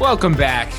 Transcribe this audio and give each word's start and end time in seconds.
Welcome 0.00 0.34
back 0.34 0.72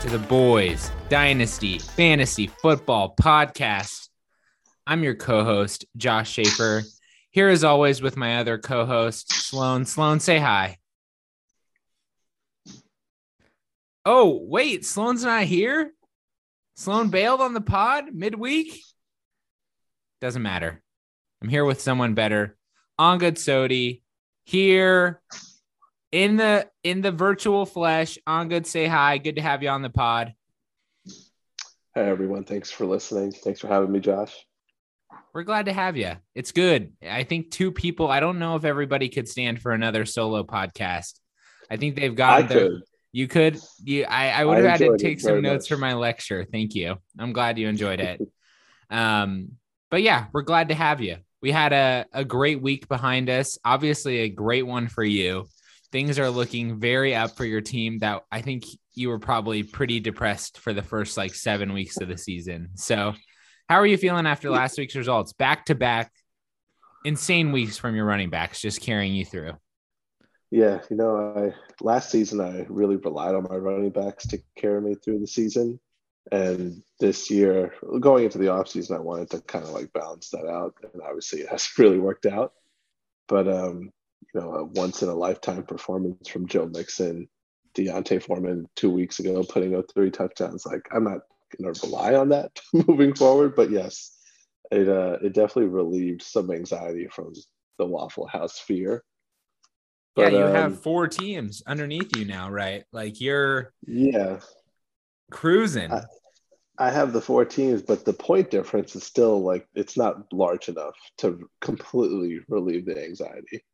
to 0.00 0.08
the 0.08 0.20
Boys 0.20 0.92
Dynasty 1.08 1.80
Fantasy 1.80 2.46
Football 2.46 3.16
Podcast. 3.20 4.10
I'm 4.86 5.02
your 5.02 5.16
co 5.16 5.42
host, 5.42 5.84
Josh 5.96 6.30
Schaefer. 6.30 6.84
Here, 7.30 7.48
as 7.48 7.64
always, 7.64 8.00
with 8.00 8.16
my 8.16 8.38
other 8.38 8.56
co 8.56 8.86
host, 8.86 9.32
Sloan. 9.32 9.84
Sloan, 9.84 10.20
say 10.20 10.38
hi. 10.38 10.78
Oh, 14.04 14.40
wait, 14.40 14.86
Sloan's 14.86 15.24
not 15.24 15.42
here? 15.42 15.90
Sloan 16.76 17.08
bailed 17.08 17.40
on 17.40 17.54
the 17.54 17.60
pod 17.60 18.14
midweek? 18.14 18.80
Doesn't 20.20 20.42
matter. 20.42 20.80
I'm 21.42 21.48
here 21.48 21.64
with 21.64 21.80
someone 21.80 22.14
better. 22.14 22.56
Angad 23.00 23.34
Sodi 23.34 24.02
here 24.44 25.20
in 26.12 26.36
the 26.36 26.68
in 26.82 27.00
the 27.00 27.12
virtual 27.12 27.66
flesh. 27.66 28.18
Angad, 28.26 28.66
say 28.66 28.86
hi. 28.86 29.18
Good 29.18 29.36
to 29.36 29.42
have 29.42 29.62
you 29.62 29.68
on 29.68 29.82
the 29.82 29.90
pod. 29.90 30.34
Hey 31.94 32.08
everyone, 32.08 32.44
thanks 32.44 32.70
for 32.70 32.86
listening. 32.86 33.32
Thanks 33.32 33.60
for 33.60 33.68
having 33.68 33.90
me, 33.90 34.00
Josh. 34.00 34.34
We're 35.34 35.42
glad 35.42 35.66
to 35.66 35.72
have 35.72 35.96
you. 35.96 36.12
It's 36.34 36.52
good. 36.52 36.92
I 37.02 37.24
think 37.24 37.50
two 37.50 37.72
people. 37.72 38.08
I 38.08 38.20
don't 38.20 38.38
know 38.38 38.56
if 38.56 38.64
everybody 38.64 39.08
could 39.08 39.28
stand 39.28 39.60
for 39.60 39.72
another 39.72 40.04
solo 40.04 40.42
podcast. 40.42 41.18
I 41.70 41.76
think 41.76 41.96
they've 41.96 42.14
got. 42.14 42.38
I 42.38 42.42
their, 42.42 42.68
could. 42.68 42.82
You 43.12 43.28
could. 43.28 43.60
You. 43.84 44.04
I. 44.04 44.30
I 44.30 44.44
would 44.44 44.58
have 44.58 44.80
had 44.80 44.80
to 44.80 44.98
take 44.98 45.20
some 45.20 45.42
notes 45.42 45.64
much. 45.64 45.68
for 45.68 45.80
my 45.80 45.94
lecture. 45.94 46.44
Thank 46.50 46.74
you. 46.74 46.96
I'm 47.18 47.32
glad 47.32 47.58
you 47.58 47.68
enjoyed 47.68 48.00
it. 48.00 48.20
um. 48.90 49.52
But 49.90 50.02
yeah, 50.02 50.26
we're 50.32 50.42
glad 50.42 50.68
to 50.68 50.74
have 50.74 51.00
you. 51.00 51.16
We 51.40 51.50
had 51.50 51.72
a, 51.72 52.04
a 52.12 52.24
great 52.24 52.60
week 52.60 52.88
behind 52.88 53.30
us. 53.30 53.58
Obviously, 53.64 54.18
a 54.18 54.28
great 54.28 54.66
one 54.66 54.88
for 54.88 55.04
you. 55.04 55.46
Things 55.90 56.18
are 56.18 56.30
looking 56.30 56.78
very 56.78 57.14
up 57.14 57.36
for 57.36 57.44
your 57.44 57.60
team. 57.60 57.98
That 57.98 58.22
I 58.30 58.42
think 58.42 58.64
you 58.94 59.08
were 59.08 59.18
probably 59.18 59.62
pretty 59.62 60.00
depressed 60.00 60.58
for 60.58 60.72
the 60.72 60.82
first 60.82 61.16
like 61.16 61.34
seven 61.34 61.72
weeks 61.72 62.00
of 62.00 62.08
the 62.08 62.18
season. 62.18 62.70
So, 62.74 63.14
how 63.68 63.76
are 63.76 63.86
you 63.86 63.96
feeling 63.96 64.26
after 64.26 64.50
last 64.50 64.78
week's 64.78 64.96
results? 64.96 65.32
Back 65.32 65.66
to 65.66 65.74
back, 65.74 66.12
insane 67.04 67.52
weeks 67.52 67.76
from 67.76 67.94
your 67.94 68.04
running 68.04 68.30
backs, 68.30 68.60
just 68.60 68.80
carrying 68.80 69.14
you 69.14 69.24
through. 69.24 69.52
Yeah, 70.50 70.80
you 70.90 70.96
know, 70.96 71.34
I 71.36 71.54
last 71.82 72.10
season 72.10 72.40
I 72.40 72.64
really 72.68 72.96
relied 72.96 73.34
on 73.34 73.46
my 73.48 73.56
running 73.56 73.90
backs 73.90 74.26
to 74.28 74.38
carry 74.56 74.80
me 74.80 74.94
through 74.94 75.20
the 75.20 75.26
season. 75.26 75.78
And 76.32 76.82
this 77.00 77.30
year, 77.30 77.72
going 78.00 78.24
into 78.24 78.38
the 78.38 78.46
offseason, 78.46 78.96
I 78.96 79.00
wanted 79.00 79.30
to 79.30 79.40
kind 79.42 79.64
of 79.64 79.70
like 79.70 79.92
balance 79.92 80.30
that 80.30 80.46
out. 80.46 80.74
And 80.92 81.02
obviously, 81.02 81.40
it 81.40 81.48
hasn't 81.48 81.78
really 81.78 81.98
worked 81.98 82.26
out. 82.26 82.52
But, 83.28 83.48
um, 83.48 83.90
you 84.34 84.40
know, 84.40 84.54
a 84.54 84.64
once 84.64 85.02
in 85.02 85.08
a 85.08 85.14
lifetime 85.14 85.64
performance 85.64 86.28
from 86.28 86.46
Joe 86.46 86.66
Mixon, 86.66 87.28
D'Onta 87.74 88.22
Foreman 88.22 88.66
two 88.76 88.90
weeks 88.90 89.18
ago, 89.18 89.42
putting 89.42 89.74
up 89.74 89.86
three 89.92 90.10
touchdowns. 90.10 90.66
Like, 90.66 90.86
I'm 90.92 91.04
not 91.04 91.20
going 91.56 91.72
to 91.72 91.86
rely 91.86 92.14
on 92.14 92.28
that 92.30 92.50
moving 92.72 93.14
forward. 93.14 93.54
But 93.56 93.70
yes, 93.70 94.16
it, 94.70 94.88
uh, 94.88 95.18
it 95.22 95.34
definitely 95.34 95.70
relieved 95.70 96.22
some 96.22 96.50
anxiety 96.50 97.08
from 97.10 97.32
the 97.78 97.86
Waffle 97.86 98.26
House 98.26 98.58
fear. 98.58 99.04
But, 100.14 100.32
yeah, 100.32 100.38
you 100.38 100.44
um, 100.46 100.54
have 100.54 100.82
four 100.82 101.06
teams 101.06 101.62
underneath 101.66 102.16
you 102.16 102.24
now, 102.24 102.50
right? 102.50 102.84
Like 102.92 103.20
you're 103.20 103.72
yeah 103.86 104.40
cruising. 105.30 105.92
I, 105.92 106.02
I 106.78 106.90
have 106.90 107.12
the 107.12 107.20
four 107.20 107.44
teams, 107.44 107.82
but 107.82 108.04
the 108.04 108.12
point 108.12 108.50
difference 108.50 108.94
is 108.94 109.04
still 109.04 109.42
like 109.42 109.66
it's 109.74 109.96
not 109.96 110.32
large 110.32 110.68
enough 110.68 110.94
to 111.18 111.48
completely 111.60 112.40
relieve 112.48 112.86
the 112.86 113.02
anxiety. 113.02 113.64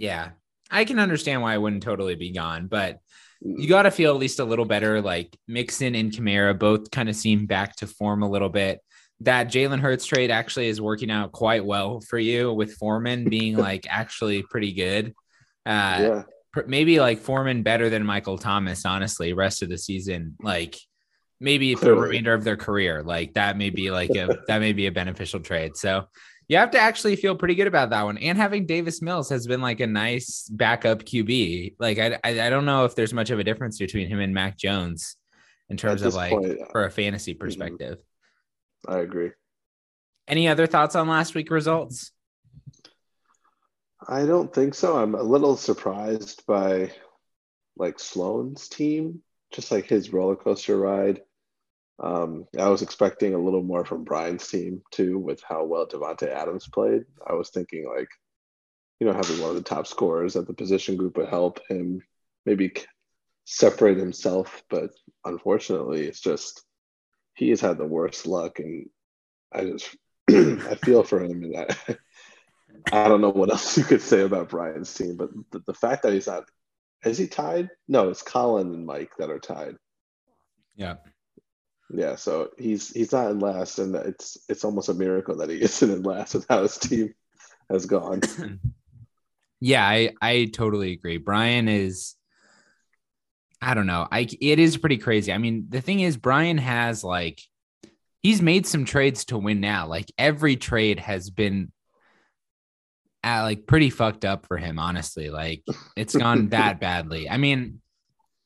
Yeah. 0.00 0.30
I 0.70 0.86
can 0.86 0.98
understand 0.98 1.42
why 1.42 1.52
I 1.54 1.58
wouldn't 1.58 1.82
totally 1.82 2.14
be 2.14 2.32
gone, 2.32 2.66
but 2.66 3.00
you 3.42 3.68
got 3.68 3.82
to 3.82 3.90
feel 3.90 4.12
at 4.12 4.18
least 4.18 4.40
a 4.40 4.44
little 4.44 4.64
better. 4.64 5.02
Like 5.02 5.36
Mixon 5.46 5.94
and 5.94 6.10
Kamara 6.10 6.58
both 6.58 6.90
kind 6.90 7.08
of 7.08 7.16
seem 7.16 7.46
back 7.46 7.76
to 7.76 7.86
form 7.86 8.22
a 8.22 8.30
little 8.30 8.48
bit. 8.48 8.80
That 9.20 9.48
Jalen 9.48 9.80
Hurts 9.80 10.06
trade 10.06 10.30
actually 10.30 10.68
is 10.68 10.80
working 10.80 11.10
out 11.10 11.32
quite 11.32 11.64
well 11.64 12.00
for 12.00 12.18
you 12.18 12.50
with 12.52 12.74
Foreman 12.76 13.28
being 13.28 13.56
like 13.58 13.86
actually 13.90 14.42
pretty 14.42 14.72
good. 14.72 15.14
Uh, 15.66 15.98
yeah. 16.00 16.22
Maybe 16.66 16.98
like 16.98 17.20
Foreman 17.20 17.62
better 17.62 17.90
than 17.90 18.04
Michael 18.04 18.38
Thomas, 18.38 18.86
honestly, 18.86 19.34
rest 19.34 19.62
of 19.62 19.68
the 19.68 19.78
season. 19.78 20.36
Like, 20.40 20.76
maybe 21.40 21.74
for 21.74 21.86
the 21.86 21.94
remainder 21.94 22.34
of 22.34 22.44
their 22.44 22.56
career. 22.56 23.02
Like 23.02 23.34
that 23.34 23.56
may 23.56 23.70
be 23.70 23.90
like 23.90 24.10
a 24.10 24.38
that 24.46 24.60
may 24.60 24.72
be 24.72 24.86
a 24.86 24.92
beneficial 24.92 25.40
trade. 25.40 25.76
So 25.76 26.06
you 26.50 26.56
have 26.56 26.72
to 26.72 26.80
actually 26.80 27.14
feel 27.14 27.36
pretty 27.36 27.54
good 27.54 27.68
about 27.68 27.90
that 27.90 28.02
one. 28.02 28.18
And 28.18 28.36
having 28.36 28.66
Davis 28.66 29.00
Mills 29.00 29.28
has 29.28 29.46
been 29.46 29.60
like 29.60 29.78
a 29.78 29.86
nice 29.86 30.48
backup 30.50 31.04
QB. 31.04 31.76
Like 31.78 32.00
I 32.00 32.18
I, 32.24 32.46
I 32.46 32.50
don't 32.50 32.64
know 32.64 32.84
if 32.84 32.96
there's 32.96 33.14
much 33.14 33.30
of 33.30 33.38
a 33.38 33.44
difference 33.44 33.78
between 33.78 34.08
him 34.08 34.18
and 34.18 34.34
Mac 34.34 34.58
Jones 34.58 35.14
in 35.68 35.76
terms 35.76 36.02
of 36.02 36.14
like 36.14 36.32
point, 36.32 36.58
for 36.72 36.86
a 36.86 36.90
fantasy 36.90 37.34
mm-hmm. 37.34 37.44
perspective. 37.44 37.98
I 38.84 38.98
agree. 38.98 39.30
Any 40.26 40.48
other 40.48 40.66
thoughts 40.66 40.96
on 40.96 41.06
last 41.06 41.36
week 41.36 41.52
results? 41.52 42.10
I 44.08 44.26
don't 44.26 44.52
think 44.52 44.74
so. 44.74 44.96
I'm 44.96 45.14
a 45.14 45.22
little 45.22 45.56
surprised 45.56 46.44
by 46.48 46.90
like 47.76 48.00
Sloan's 48.00 48.68
team, 48.68 49.22
just 49.52 49.70
like 49.70 49.86
his 49.86 50.12
roller 50.12 50.34
coaster 50.34 50.76
ride. 50.76 51.20
Um, 52.02 52.46
I 52.58 52.68
was 52.68 52.82
expecting 52.82 53.34
a 53.34 53.38
little 53.38 53.62
more 53.62 53.84
from 53.84 54.04
Brian's 54.04 54.48
team 54.48 54.82
too, 54.90 55.18
with 55.18 55.42
how 55.46 55.64
well 55.64 55.86
Davante 55.86 56.28
Adams 56.28 56.66
played. 56.68 57.04
I 57.26 57.34
was 57.34 57.50
thinking 57.50 57.86
like, 57.86 58.08
you 58.98 59.06
know, 59.06 59.12
having 59.12 59.40
one 59.40 59.50
of 59.50 59.56
the 59.56 59.62
top 59.62 59.86
scorers 59.86 60.36
at 60.36 60.46
the 60.46 60.54
position 60.54 60.96
group 60.96 61.16
would 61.16 61.28
help 61.28 61.60
him 61.68 62.02
maybe 62.46 62.72
separate 63.44 63.98
himself. 63.98 64.62
But 64.70 64.90
unfortunately, 65.24 66.06
it's 66.06 66.20
just 66.20 66.62
he 67.34 67.50
has 67.50 67.60
had 67.60 67.76
the 67.76 67.86
worst 67.86 68.26
luck, 68.26 68.58
and 68.60 68.88
I 69.52 69.64
just 69.64 69.94
I 70.30 70.74
feel 70.76 71.02
for 71.02 71.22
him, 71.22 71.44
and 71.44 71.56
I 71.56 71.96
I 73.04 73.08
don't 73.08 73.20
know 73.20 73.30
what 73.30 73.50
else 73.50 73.76
you 73.76 73.84
could 73.84 74.02
say 74.02 74.22
about 74.22 74.48
Brian's 74.48 74.92
team, 74.94 75.16
but 75.16 75.30
the, 75.50 75.62
the 75.66 75.74
fact 75.74 76.02
that 76.02 76.14
he's 76.14 76.26
not 76.26 76.44
is 77.04 77.18
he 77.18 77.26
tied? 77.26 77.70
No, 77.88 78.10
it's 78.10 78.22
Colin 78.22 78.74
and 78.74 78.86
Mike 78.86 79.12
that 79.18 79.30
are 79.30 79.38
tied. 79.38 79.76
Yeah. 80.76 80.96
Yeah, 81.92 82.16
so 82.16 82.50
he's 82.56 82.90
he's 82.90 83.12
not 83.12 83.30
in 83.30 83.40
last, 83.40 83.78
and 83.78 83.94
it's 83.94 84.38
it's 84.48 84.64
almost 84.64 84.88
a 84.88 84.94
miracle 84.94 85.36
that 85.36 85.50
he 85.50 85.56
isn't 85.62 85.90
in 85.90 86.02
last 86.02 86.34
with 86.34 86.46
how 86.48 86.62
his 86.62 86.78
team 86.78 87.14
has 87.70 87.86
gone. 87.86 88.20
yeah, 89.60 89.86
I 89.86 90.12
I 90.20 90.50
totally 90.52 90.92
agree. 90.92 91.16
Brian 91.16 91.68
is, 91.68 92.14
I 93.60 93.74
don't 93.74 93.86
know, 93.86 94.06
I 94.10 94.28
it 94.40 94.58
is 94.58 94.76
pretty 94.76 94.98
crazy. 94.98 95.32
I 95.32 95.38
mean, 95.38 95.66
the 95.68 95.80
thing 95.80 96.00
is, 96.00 96.16
Brian 96.16 96.58
has 96.58 97.02
like, 97.02 97.40
he's 98.22 98.40
made 98.40 98.66
some 98.66 98.84
trades 98.84 99.24
to 99.26 99.38
win 99.38 99.60
now. 99.60 99.86
Like 99.88 100.12
every 100.16 100.56
trade 100.56 101.00
has 101.00 101.30
been, 101.30 101.72
at, 103.24 103.42
like 103.42 103.66
pretty 103.66 103.90
fucked 103.90 104.24
up 104.24 104.46
for 104.46 104.58
him. 104.58 104.78
Honestly, 104.78 105.28
like 105.28 105.64
it's 105.96 106.16
gone 106.16 106.48
that 106.50 106.78
badly. 106.78 107.28
I 107.28 107.36
mean, 107.36 107.80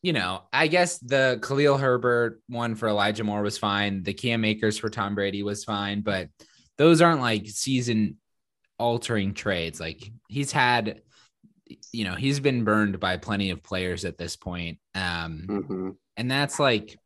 you 0.04 0.12
know, 0.12 0.42
I 0.52 0.66
guess 0.66 0.98
the 0.98 1.40
Khalil 1.42 1.78
Herbert 1.78 2.42
one 2.46 2.74
for 2.74 2.88
Elijah 2.88 3.24
Moore 3.24 3.40
was 3.40 3.56
fine. 3.56 4.02
The 4.02 4.12
Cam 4.12 4.44
Akers 4.44 4.76
for 4.76 4.90
Tom 4.90 5.14
Brady 5.14 5.42
was 5.42 5.64
fine, 5.64 6.02
but 6.02 6.28
those 6.76 7.00
aren't 7.00 7.22
like 7.22 7.46
season 7.46 8.18
altering 8.78 9.32
trades. 9.32 9.80
Like 9.80 10.12
he's 10.28 10.52
had, 10.52 11.00
you 11.90 12.04
know, 12.04 12.16
he's 12.16 12.38
been 12.38 12.64
burned 12.64 13.00
by 13.00 13.16
plenty 13.16 13.48
of 13.48 13.62
players 13.62 14.04
at 14.04 14.18
this 14.18 14.36
point. 14.36 14.78
Um, 14.94 15.46
mm-hmm. 15.48 15.90
and 16.18 16.30
that's 16.30 16.60
like 16.60 16.98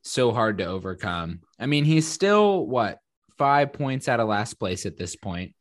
so 0.00 0.32
hard 0.32 0.56
to 0.56 0.64
overcome. 0.64 1.40
I 1.58 1.66
mean, 1.66 1.84
he's 1.84 2.08
still 2.08 2.66
what 2.66 2.98
five 3.36 3.74
points 3.74 4.08
out 4.08 4.20
of 4.20 4.28
last 4.28 4.54
place 4.54 4.86
at 4.86 4.96
this 4.96 5.16
point, 5.16 5.52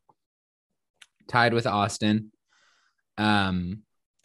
tied 1.28 1.54
with 1.54 1.68
Austin. 1.68 2.32
Um, 3.18 3.80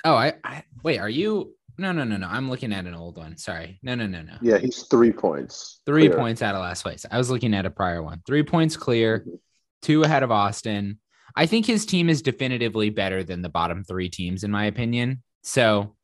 oh, 0.05 0.15
I, 0.15 0.35
I 0.45 0.63
wait, 0.85 1.01
are 1.01 1.11
you 1.11 1.57
no, 1.79 1.93
no, 1.93 2.05
no, 2.05 2.17
no. 2.17 2.27
I'm 2.27 2.49
looking 2.49 2.73
at 2.73 2.87
an 2.87 2.95
old 2.95 3.17
one. 3.17 3.37
Sorry. 3.37 3.79
No, 3.83 3.95
no, 3.95 4.07
no, 4.07 4.23
no. 4.23 4.35
Yeah, 4.41 4.59
he's 4.59 4.85
three 4.85 5.13
points. 5.13 5.81
Three 5.85 6.09
clear. 6.09 6.19
points 6.19 6.43
out 6.43 6.55
of 6.55 6.63
last 6.63 6.83
place. 6.83 7.05
I 7.11 7.19
was 7.19 7.31
looking 7.31 7.55
at 7.55 7.67
a 7.67 7.71
prior 7.71 8.03
one. 8.03 8.23
Three 8.27 8.43
points 8.43 8.77
clear, 8.77 9.21
mm-hmm. 9.21 9.35
two 9.83 10.03
ahead 10.03 10.23
of 10.23 10.31
Austin. 10.31 10.99
I 11.35 11.47
think 11.47 11.67
his 11.67 11.85
team 11.85 12.09
is 12.09 12.23
definitively 12.23 12.91
better 12.91 13.23
than 13.23 13.43
the 13.43 13.51
bottom 13.51 13.85
three 13.85 14.09
teams, 14.09 14.43
in 14.43 14.51
my 14.51 14.65
opinion. 14.65 15.23
So, 15.43 15.97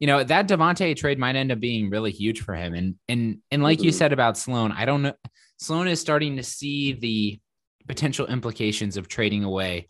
you 0.00 0.06
know, 0.06 0.24
that 0.24 0.48
Davante 0.48 0.96
trade 0.96 1.18
might 1.18 1.36
end 1.36 1.52
up 1.52 1.60
being 1.60 1.90
really 1.90 2.10
huge 2.10 2.40
for 2.40 2.54
him. 2.54 2.74
And 2.74 2.94
and 3.08 3.38
and 3.50 3.62
like 3.62 3.78
mm-hmm. 3.78 3.86
you 3.86 3.92
said 3.92 4.12
about 4.12 4.38
Sloan, 4.38 4.72
I 4.72 4.86
don't 4.86 5.02
know. 5.02 5.14
Sloan 5.58 5.86
is 5.86 6.00
starting 6.00 6.36
to 6.36 6.42
see 6.42 6.92
the 6.92 7.40
potential 7.86 8.26
implications 8.26 8.96
of 8.96 9.08
trading 9.08 9.44
away 9.44 9.86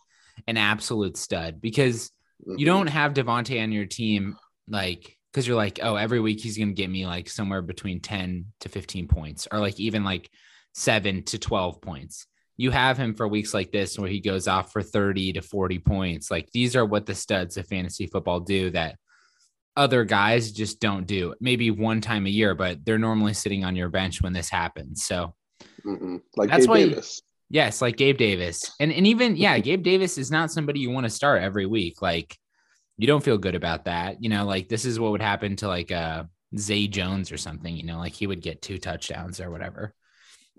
an 0.47 0.57
absolute 0.57 1.15
stud 1.15 1.61
because 1.61 2.11
mm-hmm. 2.41 2.59
you 2.59 2.65
don't 2.65 2.87
have 2.87 3.13
Davante 3.13 3.63
on 3.63 3.71
your 3.71 3.85
team 3.85 4.35
like 4.67 5.17
because 5.31 5.47
you're 5.47 5.57
like, 5.57 5.79
oh, 5.83 5.95
every 5.95 6.19
week 6.19 6.39
he's 6.39 6.57
gonna 6.57 6.71
get 6.73 6.89
me 6.89 7.05
like 7.05 7.29
somewhere 7.29 7.61
between 7.61 7.99
10 7.99 8.45
to 8.61 8.69
15 8.69 9.07
points, 9.07 9.47
or 9.51 9.59
like 9.59 9.79
even 9.79 10.03
like 10.03 10.29
seven 10.73 11.23
to 11.23 11.37
12 11.37 11.81
points. 11.81 12.25
You 12.57 12.71
have 12.71 12.97
him 12.97 13.15
for 13.15 13.27
weeks 13.27 13.53
like 13.53 13.71
this 13.71 13.99
where 13.99 14.09
he 14.09 14.21
goes 14.21 14.47
off 14.47 14.71
for 14.71 14.81
30 14.81 15.33
to 15.33 15.41
40 15.41 15.79
points. 15.79 16.31
Like 16.31 16.49
these 16.53 16.75
are 16.75 16.85
what 16.85 17.05
the 17.05 17.13
studs 17.15 17.57
of 17.57 17.67
fantasy 17.67 18.07
football 18.07 18.39
do 18.39 18.69
that 18.71 18.95
other 19.75 20.05
guys 20.05 20.53
just 20.53 20.79
don't 20.79 21.05
do. 21.05 21.33
Maybe 21.41 21.69
one 21.69 21.99
time 21.99 22.25
a 22.25 22.29
year, 22.29 22.55
but 22.55 22.85
they're 22.85 22.97
normally 22.97 23.33
sitting 23.33 23.65
on 23.65 23.75
your 23.75 23.89
bench 23.89 24.21
when 24.21 24.31
this 24.31 24.49
happens. 24.49 25.03
So 25.03 25.35
Mm-mm. 25.85 26.21
like 26.37 26.49
That's 26.49 26.63
Gabe 26.65 26.69
why- 26.69 26.85
Davis. 26.87 27.21
Yes, 27.49 27.81
like 27.81 27.97
Gabe 27.97 28.17
Davis. 28.17 28.71
And 28.79 28.91
and 28.91 29.05
even 29.05 29.35
yeah, 29.35 29.59
Gabe 29.59 29.83
Davis 29.83 30.17
is 30.17 30.31
not 30.31 30.49
somebody 30.49 30.79
you 30.79 30.89
want 30.91 31.03
to 31.05 31.09
start 31.11 31.43
every 31.43 31.65
week. 31.65 32.01
Like 32.01 32.35
you 32.97 33.07
don't 33.07 33.23
feel 33.23 33.37
good 33.37 33.55
about 33.55 33.85
that. 33.85 34.21
You 34.23 34.29
know, 34.29 34.45
like 34.45 34.69
this 34.69 34.85
is 34.85 34.99
what 34.99 35.11
would 35.11 35.21
happen 35.21 35.55
to 35.57 35.67
like 35.67 35.91
uh 35.91 36.23
Zay 36.57 36.87
Jones 36.87 37.31
or 37.31 37.37
something, 37.37 37.75
you 37.75 37.83
know, 37.83 37.97
like 37.97 38.13
he 38.13 38.27
would 38.27 38.41
get 38.41 38.61
two 38.61 38.77
touchdowns 38.77 39.41
or 39.41 39.49
whatever. 39.51 39.93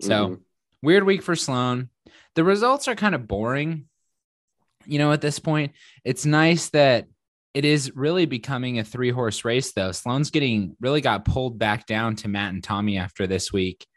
So 0.01 0.27
Mhm. 0.27 0.39
weird 0.83 1.03
week 1.05 1.23
for 1.23 1.35
Sloan. 1.35 1.89
The 2.35 2.43
results 2.43 2.87
are 2.87 2.95
kind 2.95 3.15
of 3.15 3.27
boring. 3.27 3.85
You 4.85 4.99
know, 4.99 5.11
at 5.11 5.21
this 5.21 5.39
point, 5.39 5.73
it's 6.05 6.25
nice 6.25 6.69
that 6.69 7.07
it 7.53 7.65
is 7.65 7.95
really 7.95 8.25
becoming 8.27 8.77
a 8.77 8.83
three 8.83 9.09
horse 9.09 9.43
race, 9.43 9.71
though. 9.73 9.91
Sloan's 9.91 10.29
getting 10.29 10.75
really 10.79 11.01
got 11.01 11.25
pulled 11.25 11.57
back 11.57 11.87
down 11.87 12.15
to 12.17 12.27
Matt 12.27 12.53
and 12.53 12.63
Tommy 12.63 12.97
after 12.97 13.25
this 13.25 13.51
week. 13.51 13.87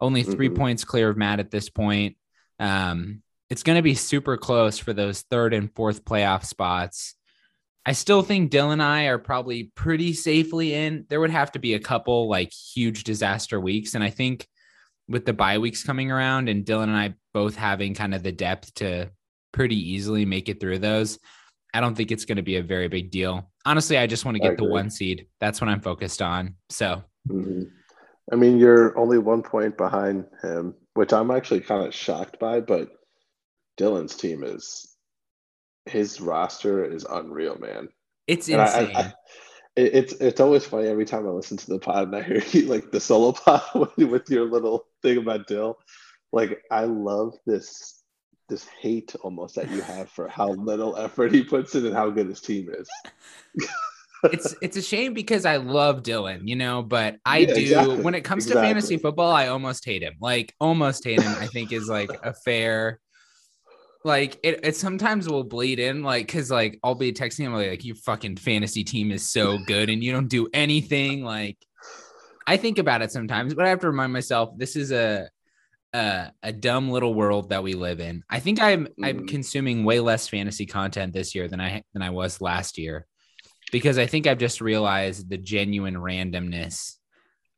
Only 0.00 0.22
3 0.22 0.48
Mhm. 0.48 0.56
points 0.56 0.84
clear 0.84 1.10
of 1.10 1.18
Matt 1.18 1.40
at 1.40 1.50
this 1.50 1.68
point. 1.68 2.16
Um, 2.58 3.22
it's 3.50 3.62
going 3.62 3.76
to 3.76 3.82
be 3.82 3.94
super 3.94 4.38
close 4.38 4.78
for 4.78 4.94
those 4.94 5.20
third 5.22 5.52
and 5.52 5.70
fourth 5.74 6.04
playoff 6.06 6.46
spots. 6.46 7.14
I 7.86 7.92
still 7.92 8.22
think 8.22 8.52
Dylan 8.52 8.74
and 8.74 8.82
I 8.82 9.04
are 9.04 9.18
probably 9.18 9.72
pretty 9.74 10.12
safely 10.12 10.74
in. 10.74 11.06
There 11.08 11.20
would 11.20 11.30
have 11.30 11.52
to 11.52 11.58
be 11.58 11.74
a 11.74 11.80
couple 11.80 12.28
like 12.28 12.52
huge 12.52 13.04
disaster 13.04 13.58
weeks. 13.58 13.94
And 13.94 14.04
I 14.04 14.10
think 14.10 14.46
with 15.08 15.24
the 15.24 15.32
bye 15.32 15.58
weeks 15.58 15.82
coming 15.82 16.10
around 16.10 16.48
and 16.48 16.64
Dylan 16.64 16.84
and 16.84 16.96
I 16.96 17.14
both 17.32 17.56
having 17.56 17.94
kind 17.94 18.14
of 18.14 18.22
the 18.22 18.32
depth 18.32 18.74
to 18.74 19.10
pretty 19.52 19.76
easily 19.76 20.26
make 20.26 20.48
it 20.48 20.60
through 20.60 20.78
those, 20.78 21.18
I 21.72 21.80
don't 21.80 21.94
think 21.94 22.10
it's 22.12 22.24
going 22.26 22.36
to 22.36 22.42
be 22.42 22.56
a 22.56 22.62
very 22.62 22.88
big 22.88 23.10
deal. 23.10 23.50
Honestly, 23.64 23.96
I 23.96 24.06
just 24.06 24.24
want 24.24 24.36
to 24.36 24.42
get 24.42 24.58
the 24.58 24.64
one 24.64 24.90
seed. 24.90 25.26
That's 25.40 25.60
what 25.60 25.68
I'm 25.68 25.80
focused 25.80 26.22
on. 26.22 26.56
So, 26.68 27.02
Mhm. 27.28 27.70
I 28.32 28.36
mean, 28.36 28.58
you're 28.58 28.96
only 28.96 29.18
one 29.18 29.42
point 29.42 29.76
behind 29.76 30.26
him, 30.42 30.74
which 30.94 31.12
I'm 31.12 31.30
actually 31.30 31.60
kind 31.60 31.86
of 31.86 31.94
shocked 31.94 32.38
by, 32.38 32.60
but 32.60 32.90
Dylan's 33.78 34.14
team 34.14 34.44
is 34.44 34.89
his 35.86 36.20
roster 36.20 36.84
is 36.84 37.04
unreal, 37.04 37.56
man. 37.58 37.88
it's 38.26 38.48
And 38.48 38.60
insane. 38.60 38.96
I- 38.96 39.00
I- 39.00 39.12
it- 39.76 39.94
it's 39.94 40.12
it's 40.14 40.40
always 40.40 40.66
funny 40.66 40.88
every 40.88 41.04
time 41.04 41.26
I 41.26 41.30
listen 41.30 41.56
to 41.56 41.66
the 41.66 41.78
pod 41.78 42.08
and 42.08 42.16
I 42.16 42.22
hear 42.22 42.42
you 42.52 42.66
like 42.66 42.90
the 42.90 43.00
solo 43.00 43.32
pod 43.44 43.62
with, 43.74 44.08
with 44.10 44.30
your 44.30 44.44
little 44.46 44.86
thing 45.02 45.18
about 45.18 45.46
Dill. 45.46 45.78
Like 46.32 46.62
I 46.70 46.84
love 46.84 47.34
this 47.46 48.02
this 48.48 48.66
hate 48.80 49.14
almost 49.22 49.54
that 49.54 49.70
you 49.70 49.80
have 49.82 50.10
for 50.10 50.26
how 50.28 50.48
little 50.48 50.96
effort 50.96 51.32
he 51.32 51.44
puts 51.44 51.74
in 51.76 51.86
and 51.86 51.94
how 51.94 52.10
good 52.10 52.26
his 52.26 52.40
team 52.40 52.68
is. 52.76 52.88
it's 54.24 54.54
it's 54.60 54.76
a 54.76 54.82
shame 54.82 55.14
because 55.14 55.44
I 55.46 55.56
love 55.56 56.02
Dylan, 56.02 56.40
you 56.48 56.56
know, 56.56 56.82
but 56.82 57.16
I 57.24 57.38
Yeah, 57.38 57.54
do 57.54 57.60
exactly. 57.60 58.02
when 58.02 58.14
it 58.14 58.22
comes 58.22 58.46
to 58.46 58.54
fantasy 58.54 58.96
football, 58.98 59.30
I 59.30 59.46
almost 59.48 59.84
hate 59.84 60.02
him. 60.02 60.14
Like 60.20 60.54
almost 60.60 61.04
hate 61.04 61.22
him, 61.22 61.32
I 61.40 61.46
think 61.46 61.72
is 61.72 61.88
like 61.88 62.10
a 62.24 62.34
fair 62.34 63.00
like 64.04 64.38
it, 64.42 64.60
it 64.64 64.76
sometimes 64.76 65.28
will 65.28 65.44
bleed 65.44 65.78
in 65.78 66.02
like 66.02 66.26
because 66.26 66.50
like 66.50 66.78
I'll 66.82 66.94
be 66.94 67.12
texting 67.12 67.40
him 67.40 67.54
like, 67.54 67.84
your 67.84 67.96
fucking 67.96 68.36
fantasy 68.36 68.84
team 68.84 69.10
is 69.10 69.28
so 69.30 69.58
good 69.66 69.90
and 69.90 70.02
you 70.02 70.12
don't 70.12 70.28
do 70.28 70.48
anything 70.54 71.22
like 71.22 71.58
I 72.46 72.56
think 72.56 72.78
about 72.78 73.02
it 73.02 73.12
sometimes 73.12 73.54
but 73.54 73.66
I 73.66 73.68
have 73.68 73.80
to 73.80 73.88
remind 73.88 74.12
myself 74.12 74.50
this 74.56 74.76
is 74.76 74.90
a 74.90 75.28
a, 75.92 76.30
a 76.42 76.52
dumb 76.52 76.88
little 76.88 77.12
world 77.14 77.50
that 77.50 77.62
we 77.62 77.74
live 77.74 78.00
in 78.00 78.22
I 78.30 78.40
think 78.40 78.60
I'm 78.60 78.88
I'm 79.02 79.20
Mhm. 79.22 79.28
consuming 79.28 79.84
way 79.84 80.00
less 80.00 80.28
fantasy 80.28 80.64
content 80.64 81.12
this 81.12 81.34
year 81.34 81.48
than 81.48 81.60
I 81.60 81.82
than 81.92 82.02
I 82.02 82.10
was 82.10 82.40
last 82.40 82.78
year 82.78 83.06
because 83.72 83.98
I 83.98 84.06
think 84.06 84.26
I've 84.26 84.38
just 84.38 84.60
realized 84.60 85.28
the 85.28 85.36
genuine 85.38 85.94
randomness 85.96 86.94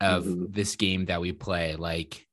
of 0.01 0.25
Mhm. 0.25 0.53
this 0.53 0.75
game 0.77 1.05
that 1.07 1.21
we 1.21 1.33
play 1.33 1.77
like 1.77 2.27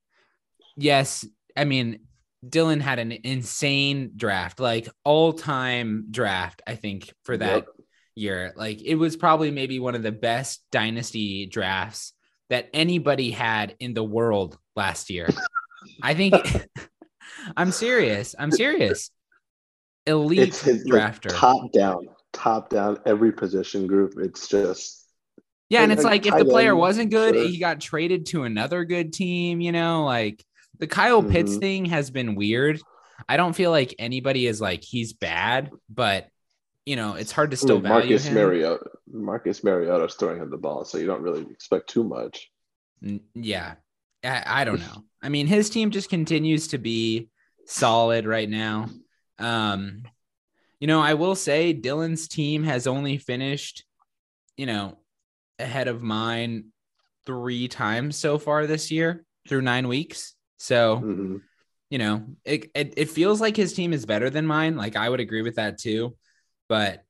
yes 0.76 1.28
I 1.56 1.66
mean 1.66 2.00
Dylan 2.46 2.82
had 2.82 3.00
an 3.00 3.12
insane 3.24 4.12
draft, 4.16 4.60
like 4.60 4.88
all 5.04 5.34
time 5.34 6.08
draft, 6.12 6.62
I 6.66 6.76
think, 6.76 7.14
for 7.24 7.38
that 7.38 7.56
Yep. 7.56 7.68
year. 8.16 8.54
Like 8.56 8.82
it 8.82 8.96
was 8.96 9.16
probably 9.18 9.52
maybe 9.52 9.80
one 9.80 9.96
of 9.96 10.04
the 10.04 10.12
best 10.12 10.64
dynasty 10.72 11.46
drafts 11.46 12.14
that 12.50 12.70
anybody 12.74 13.32
had 13.32 13.76
in 13.80 13.94
the 13.94 14.04
world 14.04 14.58
last 14.76 15.10
year. 15.10 15.30
I 16.02 16.14
think 16.14 16.36
I'm 17.58 17.72
serious. 17.72 18.36
I'm 18.38 18.52
serious. 18.52 19.12
Elite 20.08 20.40
It's 20.40 20.62
his 20.64 20.86
like, 20.86 21.22
drafter. 21.22 21.30
top 21.30 21.72
down, 21.72 22.08
top 22.34 22.70
down 22.70 23.00
every 23.06 23.32
position 23.32 23.86
group. 23.86 24.14
It's 24.18 24.48
just 24.48 25.06
yeah, 25.70 25.84
and 25.84 25.92
it's 25.92 26.00
and 26.02 26.12
like 26.12 26.26
if 26.26 26.36
the 26.36 26.46
player 26.46 26.76
wasn't 26.76 27.12
good, 27.12 27.36
sure. 27.36 27.44
he 27.44 27.60
got 27.60 27.80
traded 27.80 28.26
to 28.28 28.44
another 28.44 28.86
good 28.86 29.14
team, 29.14 29.62
you 29.62 29.72
know, 29.72 30.04
like 30.06 30.44
the 30.80 30.88
Kyle 30.88 31.22
Pitts 31.24 31.56
Mhm. 31.56 31.60
thing 31.60 31.86
has 31.86 32.10
been 32.10 32.36
weird. 32.36 32.82
I 33.28 33.38
don't 33.38 33.54
feel 33.56 33.72
like 33.72 33.94
anybody 34.00 34.48
is 34.48 34.62
like 34.62 34.84
he's 34.84 35.14
bad, 35.14 35.72
but 35.90 36.28
you 36.86 36.96
know, 36.96 37.14
it's 37.14 37.32
hard 37.32 37.52
to 37.52 37.56
I 37.56 37.60
still 37.60 37.76
mean, 37.76 37.84
value 37.84 38.10
Marcus 38.10 38.26
him. 38.26 38.34
Mariota. 38.34 38.86
Marcus 39.12 39.64
Mariota's 39.64 40.16
throwing 40.16 40.42
him 40.42 40.50
the 40.50 40.58
ball, 40.58 40.86
so 40.86 40.98
you 40.98 41.06
don't 41.06 41.22
really 41.22 41.42
expect 41.52 41.90
too 41.90 42.04
much. 42.04 42.50
N- 43.04 43.20
Yeah. 43.36 43.76
I, 44.24 44.62
I 44.62 44.64
don't 44.66 44.80
know. 44.80 45.04
I 45.22 45.30
mean, 45.30 45.46
his 45.48 45.70
team 45.70 45.92
just 45.92 46.10
continues 46.10 46.70
to 46.70 46.78
be 46.78 47.30
solid 47.66 48.26
right 48.26 48.50
now. 48.50 48.90
Um, 49.38 50.04
you 50.80 50.88
know, 50.88 51.00
I 51.02 51.14
will 51.14 51.36
say 51.36 51.74
Dylan's 51.74 52.28
team 52.28 52.64
has 52.64 52.88
only 52.88 53.18
finished, 53.18 53.86
you 54.58 54.66
know, 54.66 54.98
ahead 55.60 55.88
of 55.88 56.02
mine 56.02 56.72
three 57.26 57.68
times 57.68 58.16
so 58.16 58.38
far 58.40 58.66
this 58.66 58.90
year 58.92 59.26
through 59.48 59.62
nine 59.62 59.88
weeks. 59.88 60.34
So, 60.60 60.98
Mhm. 60.98 61.42
you 61.90 61.98
know, 61.98 62.26
it, 62.46 62.70
it 62.76 62.94
it 62.98 63.10
feels 63.10 63.42
like 63.42 63.56
his 63.56 63.74
team 63.74 63.94
is 63.94 64.06
better 64.06 64.30
than 64.30 64.46
mine. 64.46 64.76
Like 64.76 64.96
I 64.96 65.10
would 65.10 65.22
agree 65.22 65.42
with 65.42 65.56
that 65.56 65.80
too. 65.80 66.16
But 66.68 67.04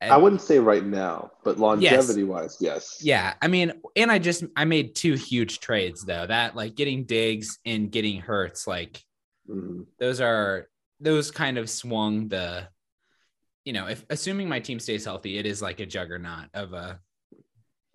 I 0.00 0.16
wouldn't 0.16 0.42
say 0.42 0.58
right 0.58 0.84
now, 0.84 1.32
but 1.44 1.58
longevity 1.58 2.24
wise, 2.24 2.56
yes. 2.60 2.98
Yeah, 3.02 3.34
I 3.40 3.48
mean, 3.48 3.72
and 3.94 4.10
I 4.10 4.18
just 4.18 4.44
I 4.56 4.64
made 4.64 4.94
two 4.94 5.14
huge 5.14 5.60
trades 5.60 6.04
though. 6.04 6.26
That 6.26 6.56
like 6.56 6.74
getting 6.74 7.04
Diggs 7.04 7.58
and 7.64 7.90
getting 7.92 8.20
Hurts, 8.20 8.66
like 8.66 9.02
Mhm. 9.48 9.86
those 9.98 10.20
are 10.20 10.68
those 10.98 11.30
kind 11.30 11.58
of 11.58 11.68
swung 11.68 12.28
the, 12.28 12.68
you 13.64 13.74
know, 13.74 13.86
if 13.86 14.04
assuming 14.08 14.48
my 14.48 14.60
team 14.60 14.80
stays 14.80 15.04
healthy, 15.04 15.36
it 15.38 15.44
is 15.44 15.60
like 15.60 15.80
a 15.80 15.86
juggernaut 15.86 16.48
of 16.54 16.72
a 16.72 16.98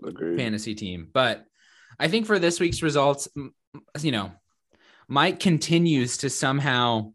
Agreed. 0.03 0.38
fantasy 0.38 0.75
team. 0.75 1.10
But 1.12 1.46
I 2.00 2.08
think 2.08 2.25
for 2.25 2.39
this 2.39 2.60
week's 2.60 2.84
results, 2.84 3.27
you 4.00 4.12
know, 4.12 4.31
Mike 5.12 5.41
continues 5.41 6.20
to 6.20 6.30
somehow 6.30 7.12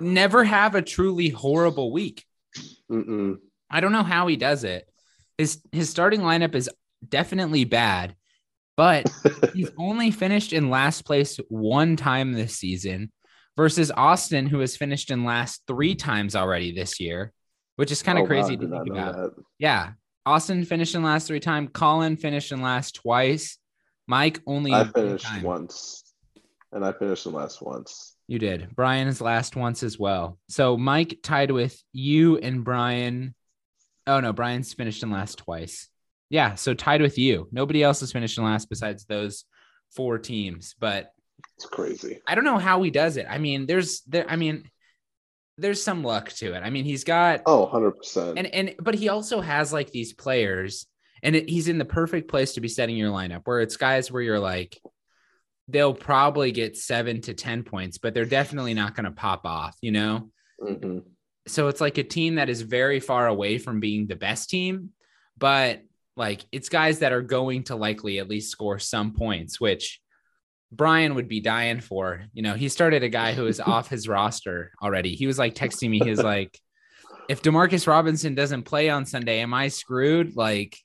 never 0.00 0.42
have 0.42 0.74
a 0.74 0.80
truly 0.80 1.28
horrible 1.28 1.92
week. 1.92 2.24
Mm-mm. 2.90 3.36
I 3.70 3.80
don't 3.80 3.92
know 3.92 4.02
how 4.02 4.26
he 4.26 4.36
does 4.36 4.64
it. 4.64 4.88
His 5.36 5.60
his 5.70 5.90
starting 5.90 6.20
lineup 6.22 6.54
is 6.54 6.70
definitely 7.06 7.64
bad, 7.64 8.16
but 8.74 9.06
he's 9.52 9.70
only 9.76 10.10
finished 10.12 10.54
in 10.54 10.70
last 10.70 11.04
place 11.04 11.38
one 11.50 11.96
time 11.96 12.32
this 12.32 12.56
season 12.56 13.12
versus 13.54 13.90
Austin, 13.94 14.46
who 14.46 14.60
has 14.60 14.74
finished 14.74 15.10
in 15.10 15.24
last 15.24 15.62
three 15.66 15.94
times 15.94 16.34
already 16.34 16.72
this 16.74 17.00
year, 17.00 17.34
which 17.76 17.92
is 17.92 18.02
kind 18.02 18.16
of 18.16 18.24
Oh, 18.24 18.28
crazy 18.28 18.54
I 18.54 18.56
to 18.56 18.68
think 18.68 18.88
about. 18.88 19.14
that. 19.14 19.30
Yeah. 19.58 19.90
Austin 20.24 20.64
finished 20.64 20.94
in 20.94 21.02
last 21.02 21.26
three 21.26 21.40
times. 21.40 21.68
Colin 21.74 22.16
finished 22.16 22.50
in 22.50 22.62
last 22.62 22.94
twice. 22.94 23.58
Mike 24.06 24.40
only 24.46 24.72
I 24.72 24.84
finished 24.84 25.26
once, 25.42 26.03
and 26.74 26.84
I 26.84 26.92
finished 26.92 27.24
the 27.24 27.30
last 27.30 27.62
once. 27.62 28.16
You 28.28 28.38
did. 28.38 28.74
Brian's 28.76 29.20
last 29.20 29.56
once 29.56 29.82
as 29.82 29.98
well. 29.98 30.38
So 30.48 30.76
Mike 30.76 31.20
tied 31.22 31.50
with 31.50 31.80
you 31.92 32.36
and 32.38 32.64
Brian. 32.64 33.34
Oh 34.06 34.20
no, 34.20 34.32
Brian's 34.34 34.74
finished 34.74 35.02
in 35.02 35.10
last 35.10 35.38
twice. 35.38 35.88
Yeah, 36.30 36.54
so 36.56 36.74
tied 36.74 37.00
with 37.02 37.16
you. 37.18 37.48
Nobody 37.52 37.82
else 37.82 38.00
has 38.00 38.12
finished 38.12 38.36
in 38.38 38.44
last 38.44 38.68
besides 38.68 39.04
those 39.04 39.44
four 39.94 40.18
teams. 40.18 40.74
But 40.78 41.10
It's 41.56 41.66
crazy. 41.66 42.20
I 42.26 42.34
don't 42.34 42.44
know 42.44 42.58
how 42.58 42.82
he 42.82 42.90
does 42.90 43.16
it. 43.16 43.26
I 43.28 43.38
mean, 43.38 43.66
there's 43.66 44.00
there. 44.02 44.28
I 44.28 44.36
mean, 44.36 44.68
there's 45.58 45.82
some 45.82 46.02
luck 46.02 46.30
to 46.30 46.54
it. 46.54 46.62
I 46.64 46.70
mean, 46.70 46.84
he's 46.84 47.04
got 47.04 47.42
Oh, 47.46 47.70
100%. 47.72 48.34
and 48.36 48.46
and 48.48 48.74
but 48.80 48.94
he 48.94 49.08
also 49.10 49.40
has 49.40 49.72
like 49.72 49.90
these 49.90 50.12
players, 50.12 50.86
and 51.22 51.36
it, 51.36 51.48
he's 51.48 51.68
in 51.68 51.78
the 51.78 51.84
perfect 51.84 52.28
place 52.28 52.54
to 52.54 52.60
be 52.60 52.68
setting 52.68 52.96
your 52.96 53.10
lineup 53.12 53.42
where 53.44 53.60
it's 53.60 53.76
guys 53.76 54.10
where 54.10 54.22
you're 54.22 54.40
like, 54.40 54.80
they'll 55.68 55.94
probably 55.94 56.52
get 56.52 56.76
seven 56.76 57.20
to 57.22 57.34
ten 57.34 57.62
points, 57.62 57.98
but 57.98 58.14
they're 58.14 58.24
definitely 58.24 58.74
not 58.74 58.94
going 58.94 59.04
to 59.04 59.10
pop 59.10 59.46
off, 59.46 59.76
you 59.80 59.92
know. 59.92 60.30
hmm 60.60 60.98
So 61.46 61.68
it's 61.68 61.80
like 61.80 61.98
a 61.98 62.04
team 62.04 62.36
that 62.36 62.48
is 62.48 62.62
very 62.62 63.00
far 63.00 63.26
away 63.26 63.58
from 63.58 63.80
being 63.80 64.06
the 64.06 64.16
best 64.16 64.50
team, 64.50 64.90
but 65.38 65.82
like 66.16 66.44
it's 66.52 66.68
guys 66.68 67.00
that 67.00 67.12
are 67.12 67.22
going 67.22 67.64
to 67.64 67.76
likely 67.76 68.18
at 68.18 68.28
least 68.28 68.50
score 68.50 68.78
some 68.78 69.12
points, 69.14 69.60
which 69.60 70.00
Brian 70.70 71.14
would 71.14 71.28
be 71.28 71.40
dying 71.40 71.80
for. 71.80 72.24
You 72.32 72.42
know, 72.42 72.54
he 72.54 72.68
started 72.68 73.02
a 73.02 73.08
guy 73.08 73.32
who 73.32 73.46
is 73.46 73.60
off 73.74 73.88
his 73.88 74.08
roster 74.08 74.72
already. 74.82 75.14
He 75.14 75.26
was 75.26 75.38
like 75.38 75.54
texting 75.54 75.90
me, 75.90 76.00
he's 76.00 76.22
like, 76.22 76.58
if 77.28 77.42
Demarcus 77.42 77.86
Robinson 77.86 78.34
doesn't 78.34 78.64
play 78.64 78.90
on 78.90 79.06
Sunday, 79.06 79.40
am 79.40 79.54
I 79.54 79.68
screwed? 79.68 80.36
Like, 80.36 80.76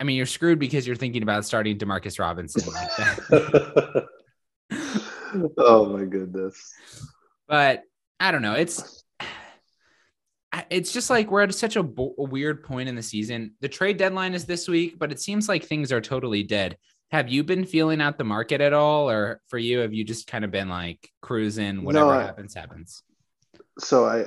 I 0.00 0.04
mean, 0.04 0.16
you're 0.16 0.26
screwed 0.26 0.58
because 0.58 0.86
you're 0.86 0.96
thinking 0.96 1.22
about 1.22 1.44
starting 1.44 1.76
Demarcus 1.76 2.18
Robinson 2.18 2.72
like 2.72 2.96
that. 2.96 4.08
oh 5.58 5.86
my 5.86 6.04
goodness. 6.04 6.72
but 7.48 7.82
I 8.20 8.30
don't 8.30 8.42
know. 8.42 8.54
It's 8.54 9.04
it's 10.70 10.92
just 10.92 11.10
like 11.10 11.30
we're 11.30 11.42
at 11.42 11.54
such 11.54 11.76
a, 11.76 11.82
bo- 11.82 12.14
a, 12.18 12.24
weird 12.24 12.62
point 12.64 12.88
in 12.88 12.94
the 12.94 13.02
season. 13.02 13.52
The 13.60 13.68
trade 13.68 13.96
deadline 13.96 14.34
is 14.34 14.44
this 14.44 14.66
week, 14.66 14.98
but 14.98 15.12
it 15.12 15.20
seems 15.20 15.48
like 15.48 15.64
things 15.64 15.92
are 15.92 16.00
totally 16.00 16.42
dead. 16.42 16.78
Have 17.10 17.28
you 17.28 17.44
been 17.44 17.64
feeling 17.64 18.00
out 18.00 18.18
the 18.18 18.24
market 18.24 18.60
at 18.60 18.72
all, 18.72 19.10
or 19.10 19.40
for 19.48 19.58
you, 19.58 19.78
have 19.80 19.94
you 19.94 20.04
just 20.04 20.26
kind 20.26 20.44
of 20.44 20.50
been 20.50 20.68
like 20.68 21.10
cruising? 21.22 21.84
Whatever 21.84 22.06
no, 22.06 22.12
I, 22.12 22.22
happens, 22.22 22.54
happens. 22.54 23.02
So 23.78 24.06
I 24.06 24.26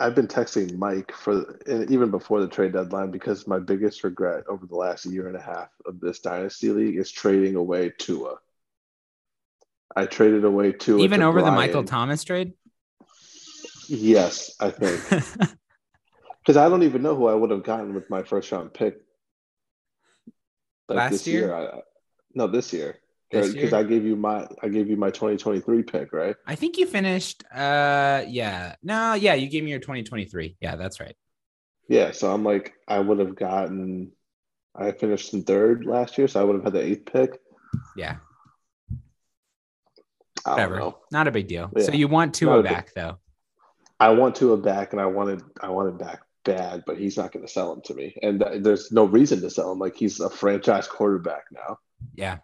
I've 0.00 0.14
been 0.14 0.26
texting 0.26 0.78
Mike 0.78 1.12
for 1.12 1.58
even 1.68 2.10
before 2.10 2.40
the 2.40 2.48
trade 2.48 2.72
deadline 2.72 3.10
because 3.10 3.46
my 3.46 3.58
biggest 3.58 4.02
regret 4.02 4.44
over 4.48 4.66
the 4.66 4.74
last 4.74 5.04
year 5.04 5.28
and 5.28 5.36
a 5.36 5.40
half 5.40 5.68
of 5.84 6.00
this 6.00 6.20
dynasty 6.20 6.70
league 6.70 6.96
is 6.96 7.10
trading 7.12 7.54
away 7.54 7.92
Tua. 7.98 8.36
I 9.94 10.06
traded 10.06 10.44
away 10.44 10.72
Tua 10.72 11.02
even 11.02 11.22
over 11.22 11.40
Brian. 11.40 11.54
the 11.54 11.60
Michael 11.60 11.84
Thomas 11.84 12.24
trade. 12.24 12.54
Yes, 13.88 14.56
I 14.58 14.70
think 14.70 15.00
because 16.40 16.56
I 16.56 16.68
don't 16.70 16.84
even 16.84 17.02
know 17.02 17.14
who 17.14 17.26
I 17.26 17.34
would 17.34 17.50
have 17.50 17.64
gotten 17.64 17.92
with 17.92 18.08
my 18.08 18.22
first 18.22 18.50
round 18.52 18.72
pick. 18.72 18.96
Like 20.88 21.12
Last 21.12 21.26
year, 21.26 21.40
year 21.48 21.54
I, 21.54 21.80
no, 22.34 22.46
this 22.46 22.72
year 22.72 22.96
because 23.30 23.72
I 23.72 23.82
gave 23.82 24.04
you 24.04 24.16
my 24.16 24.46
I 24.62 24.68
gave 24.68 24.88
you 24.88 24.96
my 24.96 25.10
2023 25.10 25.82
pick, 25.84 26.12
right? 26.12 26.36
I 26.46 26.54
think 26.54 26.76
you 26.78 26.86
finished. 26.86 27.44
Uh, 27.54 28.24
yeah, 28.26 28.74
no, 28.82 29.14
yeah, 29.14 29.34
you 29.34 29.48
gave 29.48 29.62
me 29.62 29.70
your 29.70 29.78
2023. 29.78 30.56
Yeah, 30.60 30.76
that's 30.76 31.00
right. 31.00 31.16
Yeah, 31.88 32.12
so 32.12 32.32
I'm 32.32 32.44
like, 32.44 32.74
I 32.88 32.98
would 32.98 33.18
have 33.18 33.36
gotten. 33.36 34.12
I 34.74 34.92
finished 34.92 35.34
in 35.34 35.42
third 35.42 35.84
last 35.84 36.16
year, 36.18 36.28
so 36.28 36.40
I 36.40 36.44
would 36.44 36.54
have 36.56 36.64
had 36.64 36.72
the 36.72 36.82
eighth 36.82 37.06
pick. 37.12 37.40
Yeah. 37.96 38.16
Whatever. 40.44 40.94
Not 41.12 41.28
a 41.28 41.30
big 41.30 41.48
deal. 41.48 41.70
Yeah. 41.76 41.84
So 41.84 41.92
you 41.92 42.08
want 42.08 42.34
Tua 42.34 42.62
back 42.62 42.94
though? 42.94 43.18
I 43.98 44.10
want 44.10 44.36
Tua 44.36 44.56
back, 44.56 44.92
and 44.92 45.00
I 45.00 45.06
wanted 45.06 45.42
I 45.60 45.68
wanted 45.68 45.98
back 45.98 46.20
bad, 46.44 46.84
but 46.86 46.98
he's 46.98 47.16
not 47.16 47.32
going 47.32 47.44
to 47.44 47.52
sell 47.52 47.72
him 47.72 47.82
to 47.82 47.94
me, 47.94 48.16
and 48.22 48.40
th- 48.40 48.62
there's 48.62 48.90
no 48.90 49.04
reason 49.04 49.40
to 49.42 49.50
sell 49.50 49.70
him. 49.70 49.78
Like 49.78 49.96
he's 49.96 50.20
a 50.20 50.30
franchise 50.30 50.88
quarterback 50.88 51.44
now. 51.52 51.78
Yeah 52.14 52.38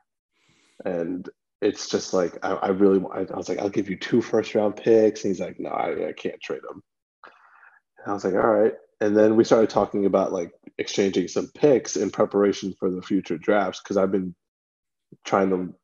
and 0.84 1.28
it's 1.62 1.88
just 1.88 2.12
like 2.12 2.38
I, 2.44 2.52
I 2.54 2.68
really 2.68 3.04
I, 3.12 3.20
I, 3.20 3.36
was 3.36 3.48
like 3.48 3.58
I'll 3.58 3.68
give 3.68 3.88
you 3.88 3.96
two 3.96 4.20
first 4.20 4.54
round 4.54 4.76
picks, 4.76 5.24
and 5.24 5.30
he's 5.30 5.40
like, 5.40 5.58
no, 5.58 5.70
I, 5.70 6.08
I 6.08 6.12
can't 6.12 6.40
trade 6.40 6.62
them. 6.62 6.82
And 7.98 8.10
I 8.10 8.14
was 8.14 8.24
like, 8.24 8.34
all 8.34 8.40
right. 8.40 8.74
And 9.00 9.16
then 9.16 9.36
we 9.36 9.44
started 9.44 9.70
talking 9.70 10.06
about 10.06 10.32
like 10.32 10.52
exchanging 10.78 11.28
some 11.28 11.50
picks 11.54 11.96
in 11.96 12.10
preparation 12.10 12.74
for 12.78 12.90
the 12.90 13.02
future 13.02 13.38
drafts 13.38 13.80
because 13.82 13.96
I've 13.96 14.12
been 14.12 14.34
trying 15.24 15.50
to 15.50 15.74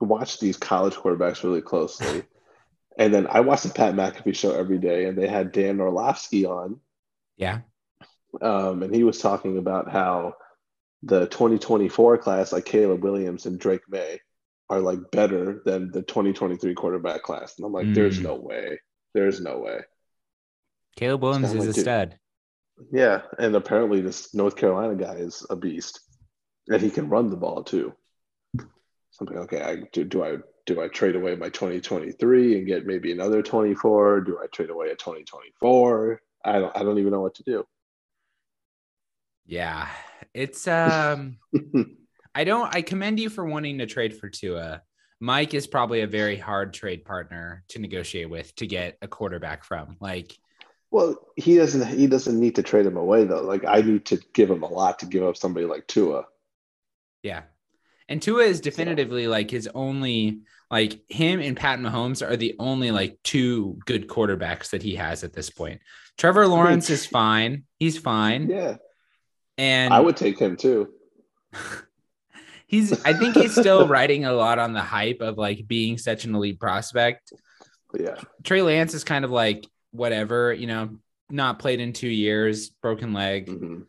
watch 0.00 0.40
these 0.40 0.56
college 0.56 0.94
quarterbacks 0.94 1.42
really 1.42 1.62
closely. 1.62 2.22
and 2.98 3.12
then 3.12 3.26
I 3.28 3.40
watched 3.40 3.64
the 3.64 3.70
Pat 3.70 3.94
McAfee 3.94 4.34
show 4.34 4.52
every 4.52 4.78
day, 4.78 5.06
and 5.06 5.16
they 5.16 5.28
had 5.28 5.52
Dan 5.52 5.80
Orlovsky 5.80 6.46
on. 6.46 6.80
Yeah. 7.36 7.60
Um, 8.40 8.82
and 8.82 8.94
he 8.94 9.04
was 9.04 9.18
talking 9.18 9.58
about 9.58 9.90
how 9.90 10.34
the 11.06 11.26
2024 11.26 12.18
class, 12.18 12.52
like 12.52 12.64
Caleb 12.64 13.02
Williams 13.02 13.46
and 13.46 13.58
Drake 13.58 13.82
Maye, 13.88 14.20
are 14.68 14.80
like 14.80 14.98
better 15.12 15.62
than 15.64 15.92
the 15.92 16.02
2023 16.02 16.74
quarterback 16.74 17.22
class. 17.22 17.54
And 17.56 17.64
I'm 17.64 17.72
like, 17.72 17.86
mm. 17.86 17.94
there's 17.94 18.20
no 18.20 18.34
way. 18.34 18.80
There's 19.14 19.40
no 19.40 19.58
way. 19.58 19.80
Caleb 20.96 21.22
Williams 21.22 21.52
is 21.52 21.66
like, 21.66 21.76
a 21.76 21.80
stud. 21.80 22.18
Yeah. 22.92 23.22
And 23.38 23.54
apparently 23.54 24.00
this 24.00 24.34
North 24.34 24.56
Carolina 24.56 24.96
guy 24.96 25.14
is 25.14 25.46
a 25.48 25.56
beast. 25.56 26.00
And 26.68 26.82
he 26.82 26.90
can 26.90 27.08
run 27.08 27.30
the 27.30 27.36
ball 27.36 27.62
too. 27.62 27.94
Something 29.12 29.38
okay, 29.38 29.62
I 29.62 29.76
do, 29.92 30.04
do 30.04 30.24
I 30.24 30.38
do 30.66 30.82
I 30.82 30.88
trade 30.88 31.14
away 31.14 31.36
my 31.36 31.48
2023 31.48 32.58
and 32.58 32.66
get 32.66 32.84
maybe 32.84 33.12
another 33.12 33.40
24? 33.40 34.22
Do 34.22 34.38
I 34.42 34.46
trade 34.48 34.68
away 34.68 34.88
a 34.88 34.96
2024? 34.96 36.20
I 36.44 36.58
don't 36.58 36.76
I 36.76 36.82
don't 36.82 36.98
even 36.98 37.12
know 37.12 37.20
what 37.20 37.36
to 37.36 37.44
do. 37.44 37.64
Yeah, 39.46 39.88
it's 40.34 40.66
um 40.68 41.38
I 42.34 42.44
don't 42.44 42.74
I 42.74 42.82
commend 42.82 43.20
you 43.20 43.30
for 43.30 43.44
wanting 43.44 43.78
to 43.78 43.86
trade 43.86 44.16
for 44.16 44.28
Tua. 44.28 44.82
Mike 45.18 45.54
is 45.54 45.66
probably 45.66 46.02
a 46.02 46.06
very 46.06 46.36
hard 46.36 46.74
trade 46.74 47.04
partner 47.04 47.64
to 47.68 47.78
negotiate 47.78 48.28
with 48.28 48.54
to 48.56 48.66
get 48.66 48.98
a 49.00 49.08
quarterback 49.08 49.64
from. 49.64 49.96
Like 50.00 50.36
well, 50.90 51.16
he 51.36 51.56
doesn't 51.56 51.86
he 51.86 52.06
doesn't 52.06 52.38
need 52.38 52.54
to 52.56 52.62
trade 52.62 52.86
him 52.86 52.96
away 52.96 53.24
though. 53.24 53.42
Like 53.42 53.64
I 53.66 53.80
need 53.80 54.06
to 54.06 54.20
give 54.34 54.50
him 54.50 54.62
a 54.62 54.68
lot 54.68 55.00
to 55.00 55.06
give 55.06 55.24
up 55.24 55.36
somebody 55.36 55.66
like 55.66 55.86
Tua. 55.86 56.24
Yeah. 57.22 57.42
And 58.08 58.22
Tua 58.22 58.44
is 58.44 58.60
definitively 58.60 59.26
like 59.26 59.50
his 59.50 59.68
only 59.74 60.42
like 60.70 61.00
him 61.08 61.40
and 61.40 61.56
Pat 61.56 61.80
Mahomes 61.80 62.26
are 62.26 62.36
the 62.36 62.54
only 62.58 62.90
like 62.90 63.18
two 63.22 63.78
good 63.84 64.08
quarterbacks 64.08 64.70
that 64.70 64.82
he 64.82 64.94
has 64.96 65.24
at 65.24 65.32
this 65.32 65.50
point. 65.50 65.80
Trevor 66.18 66.46
Lawrence 66.46 66.88
is 66.90 67.06
fine. 67.20 67.64
He's 67.78 67.98
fine. 67.98 68.48
Yeah. 68.48 68.76
And 69.58 69.92
I 69.92 70.00
would 70.00 70.16
take 70.16 70.38
him 70.38 70.56
too. 70.56 70.92
he's 72.66 72.92
I 73.04 73.12
think 73.12 73.34
he's 73.34 73.52
still 73.52 73.86
riding 73.88 74.24
a 74.24 74.32
lot 74.32 74.58
on 74.58 74.72
the 74.72 74.82
hype 74.82 75.20
of 75.20 75.38
like 75.38 75.66
being 75.66 75.98
such 75.98 76.24
an 76.24 76.34
elite 76.34 76.60
prospect. 76.60 77.32
Yeah. 77.98 78.16
Trey 78.42 78.62
Lance 78.62 78.94
is 78.94 79.04
kind 79.04 79.24
of 79.24 79.30
like 79.30 79.66
whatever, 79.92 80.52
you 80.52 80.66
know, 80.66 80.98
not 81.30 81.58
played 81.58 81.80
in 81.80 81.92
two 81.92 82.08
years, 82.08 82.68
broken 82.68 83.12
leg. 83.12 83.46
Mm-hmm. 83.46 83.82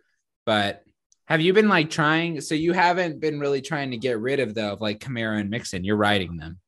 But 0.46 0.84
have 1.26 1.42
you 1.42 1.54
been 1.54 1.68
like 1.68 1.90
trying? 1.90 2.40
So 2.42 2.56
you 2.56 2.74
haven't 2.74 3.20
been 3.20 3.40
really 3.40 3.62
trying 3.62 3.92
to 3.92 3.98
get 3.98 4.20
rid 4.20 4.40
of 4.40 4.56
though 4.56 4.74
of 4.74 4.82
like 4.82 5.00
Kamara 5.00 5.40
and 5.40 5.50
Mixon. 5.50 5.84
You're 5.84 5.98
riding 5.98 6.38
them. 6.38 6.60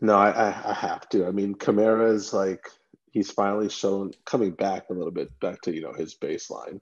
No, 0.00 0.14
I, 0.14 0.30
I, 0.30 0.70
I 0.70 0.74
have 0.74 1.08
to. 1.10 1.26
I 1.26 1.30
mean, 1.30 1.54
Kamara 1.54 2.12
is 2.12 2.32
like 2.32 2.68
he's 3.10 3.30
finally 3.30 3.68
shown 3.68 4.12
coming 4.24 4.52
back 4.52 4.84
a 4.88 4.94
little 4.94 5.10
bit 5.10 5.38
back 5.40 5.60
to 5.62 5.74
you 5.74 5.82
know 5.82 5.92
his 5.92 6.14
baseline. 6.14 6.80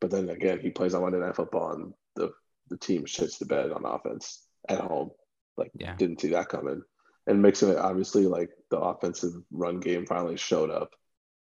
But 0.00 0.10
then 0.10 0.28
again, 0.30 0.60
he 0.60 0.70
plays 0.70 0.94
on 0.94 1.02
Monday 1.02 1.18
Night 1.18 1.36
Football, 1.36 1.72
and 1.72 1.94
the 2.16 2.32
the 2.68 2.76
team 2.76 3.04
shits 3.04 3.38
the 3.38 3.46
bed 3.46 3.72
on 3.72 3.84
offense 3.84 4.42
at 4.68 4.80
home. 4.80 5.10
Like, 5.56 5.72
yeah. 5.74 5.94
didn't 5.96 6.20
see 6.20 6.28
that 6.28 6.48
coming. 6.48 6.82
And 7.26 7.42
mixing 7.42 7.68
it, 7.68 7.76
obviously, 7.76 8.26
like 8.26 8.50
the 8.70 8.78
offensive 8.78 9.32
run 9.50 9.80
game 9.80 10.06
finally 10.06 10.36
showed 10.36 10.70
up. 10.70 10.94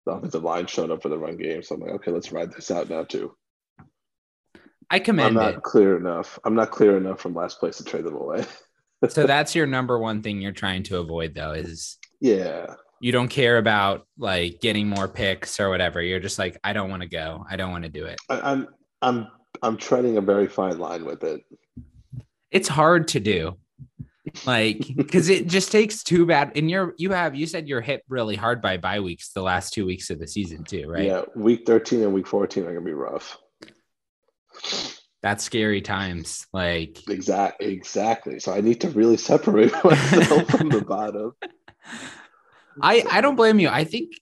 The 0.06 0.12
offensive 0.12 0.42
line 0.42 0.66
showed 0.66 0.90
up 0.90 1.02
for 1.02 1.10
the 1.10 1.18
run 1.18 1.36
game. 1.36 1.62
So 1.62 1.74
I'm 1.74 1.82
like, 1.82 1.92
okay, 1.92 2.10
let's 2.10 2.32
ride 2.32 2.52
this 2.52 2.70
out 2.70 2.88
now 2.88 3.04
too. 3.04 3.36
I 4.90 4.98
commend 4.98 5.28
I'm 5.28 5.34
not 5.34 5.54
it. 5.54 5.62
clear 5.62 5.96
enough. 5.96 6.38
I'm 6.44 6.54
not 6.54 6.72
clear 6.72 6.96
enough 6.96 7.20
from 7.20 7.34
last 7.34 7.60
place 7.60 7.76
to 7.76 7.84
trade 7.84 8.04
them 8.04 8.16
away. 8.16 8.44
so 9.08 9.26
that's 9.26 9.54
your 9.54 9.66
number 9.66 9.98
one 9.98 10.22
thing 10.22 10.40
you're 10.40 10.52
trying 10.52 10.82
to 10.84 10.98
avoid, 10.98 11.34
though, 11.34 11.52
is 11.52 11.98
yeah, 12.20 12.74
you 13.00 13.12
don't 13.12 13.28
care 13.28 13.56
about 13.56 14.06
like 14.18 14.60
getting 14.60 14.86
more 14.86 15.08
picks 15.08 15.58
or 15.58 15.70
whatever. 15.70 16.02
You're 16.02 16.20
just 16.20 16.38
like, 16.38 16.58
I 16.62 16.74
don't 16.74 16.90
want 16.90 17.02
to 17.02 17.08
go. 17.08 17.44
I 17.50 17.56
don't 17.56 17.72
want 17.72 17.84
to 17.84 17.90
do 17.90 18.04
it. 18.04 18.20
I, 18.28 18.40
I'm 18.40 18.68
I'm 19.02 19.28
I'm 19.62 19.76
treading 19.78 20.18
a 20.18 20.20
very 20.20 20.46
fine 20.46 20.78
line 20.78 21.04
with 21.04 21.24
it. 21.24 21.40
It's 22.50 22.68
hard 22.68 23.08
to 23.08 23.20
do. 23.20 23.56
Like, 24.46 24.84
because 24.96 25.30
it 25.30 25.46
just 25.46 25.72
takes 25.72 26.02
too 26.02 26.26
bad. 26.26 26.52
And 26.56 26.70
you're 26.70 26.94
you 26.98 27.10
have 27.12 27.34
you 27.34 27.46
said 27.46 27.66
you're 27.66 27.80
hit 27.80 28.04
really 28.08 28.36
hard 28.36 28.60
by 28.60 28.76
bye 28.76 29.00
weeks 29.00 29.32
the 29.32 29.42
last 29.42 29.72
two 29.72 29.86
weeks 29.86 30.10
of 30.10 30.18
the 30.18 30.28
season 30.28 30.62
too, 30.62 30.86
right? 30.86 31.06
Yeah, 31.06 31.22
week 31.34 31.62
13 31.66 32.02
and 32.02 32.12
week 32.12 32.26
14 32.26 32.64
are 32.64 32.74
gonna 32.74 32.82
be 32.82 32.92
rough. 32.92 33.38
That's 35.22 35.42
scary 35.42 35.80
times. 35.80 36.46
Like 36.52 37.08
exactly 37.08 37.72
exactly. 37.72 38.40
So 38.40 38.52
I 38.52 38.60
need 38.60 38.82
to 38.82 38.90
really 38.90 39.16
separate 39.16 39.72
myself 39.84 40.48
from 40.48 40.68
the 40.68 40.82
bottom. 40.82 41.32
I 42.80 43.04
I 43.10 43.20
don't 43.20 43.36
blame 43.36 43.58
you. 43.58 43.68
I 43.68 43.84
think 43.84 44.12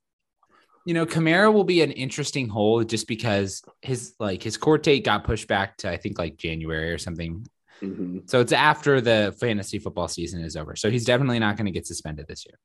you 0.85 0.95
know 0.95 1.07
Kamara 1.07 1.53
will 1.53 1.65
be 1.65 1.83
an 1.83 1.93
interesting 1.93 2.49
hole 2.49 2.83
just 2.85 3.07
because 3.07 3.63
his 3.83 4.15
like 4.19 4.43
his 4.43 4.57
court 4.57 4.83
date 4.83 5.05
got 5.05 5.25
pushed 5.25 5.49
back 5.49 5.77
to 5.79 5.91
I 5.91 5.97
think 5.97 6.19
like 6.19 6.37
January 6.37 6.93
or 6.93 6.99
something. 6.99 7.47
Mm-hmm. 7.83 8.21
So 8.27 8.41
it's 8.41 8.53
after 8.53 9.01
the 9.01 9.37
fantasy 9.41 9.79
football 9.79 10.09
season 10.09 10.43
is 10.43 10.57
over. 10.57 10.75
So 10.75 10.91
he's 10.91 11.05
definitely 11.05 11.39
not 11.39 11.57
going 11.57 11.67
to 11.67 11.73
get 11.73 11.87
suspended 11.87 12.27
this 12.27 12.45
year. 12.45 12.59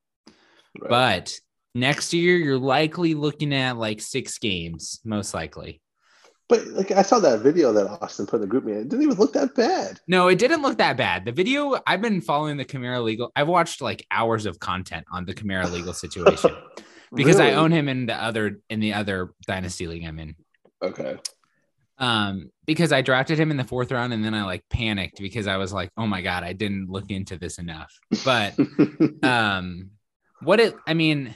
Right. 0.79 0.89
But 0.89 1.39
next 1.75 2.13
year 2.13 2.35
you're 2.35 2.57
likely 2.57 3.13
looking 3.13 3.53
at 3.53 3.77
like 3.77 4.01
six 4.01 4.39
games, 4.39 4.99
most 5.05 5.35
likely. 5.35 5.82
But 6.49 6.67
like 6.67 6.91
I 6.91 7.03
saw 7.03 7.19
that 7.19 7.39
video 7.39 7.71
that 7.73 7.87
Austin 8.01 8.25
put 8.25 8.41
in 8.41 8.47
the 8.47 8.53
GroupMe, 8.53 8.81
it 8.81 8.89
didn't 8.89 9.03
even 9.03 9.17
look 9.17 9.33
that 9.33 9.55
bad. 9.55 9.99
No, 10.07 10.27
it 10.27 10.37
didn't 10.37 10.61
look 10.61 10.77
that 10.77 10.97
bad. 10.97 11.25
The 11.25 11.31
video 11.31 11.79
I've 11.87 12.01
been 12.01 12.21
following 12.21 12.57
the 12.57 12.65
Kamara 12.65 13.01
legal. 13.03 13.31
I've 13.35 13.47
watched 13.47 13.81
like 13.81 14.05
hours 14.11 14.45
of 14.45 14.59
content 14.59 15.05
on 15.11 15.25
the 15.25 15.33
Kamara 15.33 15.71
legal 15.71 15.93
situation 15.93 16.51
because 17.15 17.37
really? 17.37 17.51
I 17.51 17.55
own 17.55 17.71
him 17.71 17.87
in 17.87 18.07
the 18.07 18.15
other 18.15 18.59
in 18.69 18.81
the 18.81 18.93
other 18.93 19.33
dynasty 19.47 19.87
league 19.87 20.03
I'm 20.05 20.19
in. 20.19 20.35
Okay. 20.81 21.17
Um, 21.97 22.51
because 22.65 22.91
I 22.91 23.01
drafted 23.01 23.39
him 23.39 23.49
in 23.51 23.57
the 23.57 23.63
fourth 23.63 23.91
round 23.91 24.11
and 24.11 24.25
then 24.25 24.33
I 24.33 24.43
like 24.43 24.67
panicked 24.69 25.19
because 25.19 25.47
I 25.47 25.57
was 25.57 25.71
like, 25.71 25.91
oh 25.95 26.07
my 26.07 26.21
god, 26.21 26.43
I 26.43 26.51
didn't 26.51 26.89
look 26.89 27.09
into 27.09 27.37
this 27.37 27.57
enough. 27.57 27.97
But 28.25 28.55
um, 29.23 29.91
what 30.41 30.59
it 30.59 30.75
I 30.85 30.93
mean, 30.93 31.35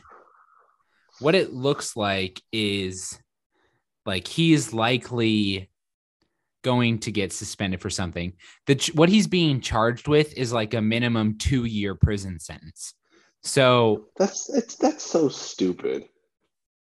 what 1.20 1.34
it 1.34 1.54
looks 1.54 1.96
like 1.96 2.42
is 2.52 3.18
like 4.08 4.28
he's 4.28 4.74
likely 4.74 5.70
going 6.64 6.98
to 7.00 7.12
get 7.12 7.32
suspended 7.32 7.82
for 7.82 7.90
something. 7.90 8.34
The 8.66 8.92
what 8.96 9.10
he's 9.10 9.28
being 9.28 9.62
charged 9.62 10.08
with 10.08 10.34
is 10.36 10.52
like 10.52 10.74
a 10.74 10.82
minimum 10.82 11.38
two 11.38 11.66
year 11.66 11.94
prison 11.94 12.40
sentence. 12.40 12.96
So 13.44 14.08
that's 14.18 14.50
it's 14.50 14.76
that's 14.76 15.04
so 15.04 15.30
stupid. 15.30 16.06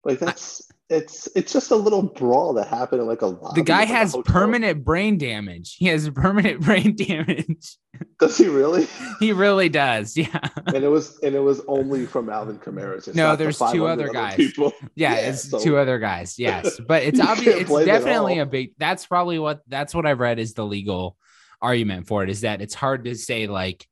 Like 0.04 0.20
that's 0.20 0.72
it's 0.90 1.30
it's 1.36 1.54
just 1.54 1.70
a 1.70 1.76
little 1.76 2.02
brawl 2.02 2.54
that 2.54 2.68
happened 2.68 3.02
in 3.02 3.08
like 3.08 3.22
a 3.22 3.28
lot. 3.28 3.54
The 3.54 3.62
guy 3.62 3.86
has 3.86 4.16
permanent 4.26 4.84
brain 4.84 5.20
damage. 5.20 5.76
He 5.76 5.86
has 5.86 6.10
permanent 6.16 6.62
brain 6.62 6.96
damage. 6.96 7.78
Does 8.20 8.38
he 8.38 8.48
really? 8.48 8.88
he 9.20 9.32
really 9.32 9.70
does. 9.70 10.18
Yeah. 10.18 10.40
And 10.66 10.84
it 10.84 10.88
was 10.88 11.20
and 11.20 11.36
it 11.36 11.40
was 11.40 11.62
only 11.68 12.08
from 12.08 12.30
Alvin 12.30 12.58
Kamara. 12.58 13.14
no, 13.14 13.36
there's 13.36 13.60
the 13.60 13.72
two 13.72 13.86
other 13.86 14.10
guys. 14.10 14.36
People. 14.36 14.74
Yeah, 14.96 15.14
yeah 15.14 15.30
it's 15.30 15.50
so. 15.50 15.60
two 15.60 15.78
other 15.78 16.00
guys. 16.00 16.40
Yes, 16.40 16.80
but 16.80 17.04
it's 17.04 17.20
obvious. 17.20 17.70
It's 17.70 17.86
definitely 17.86 18.40
a 18.40 18.46
big. 18.46 18.74
That's 18.78 19.06
probably 19.06 19.38
what 19.38 19.62
that's 19.68 19.94
what 19.94 20.06
I've 20.06 20.20
read 20.20 20.40
is 20.40 20.54
the 20.54 20.66
legal 20.66 21.18
argument 21.62 22.08
for 22.08 22.24
it 22.24 22.30
is 22.30 22.42
that 22.42 22.62
it's 22.62 22.74
hard 22.74 23.06
to 23.06 23.16
say 23.16 23.48
like 23.48 23.86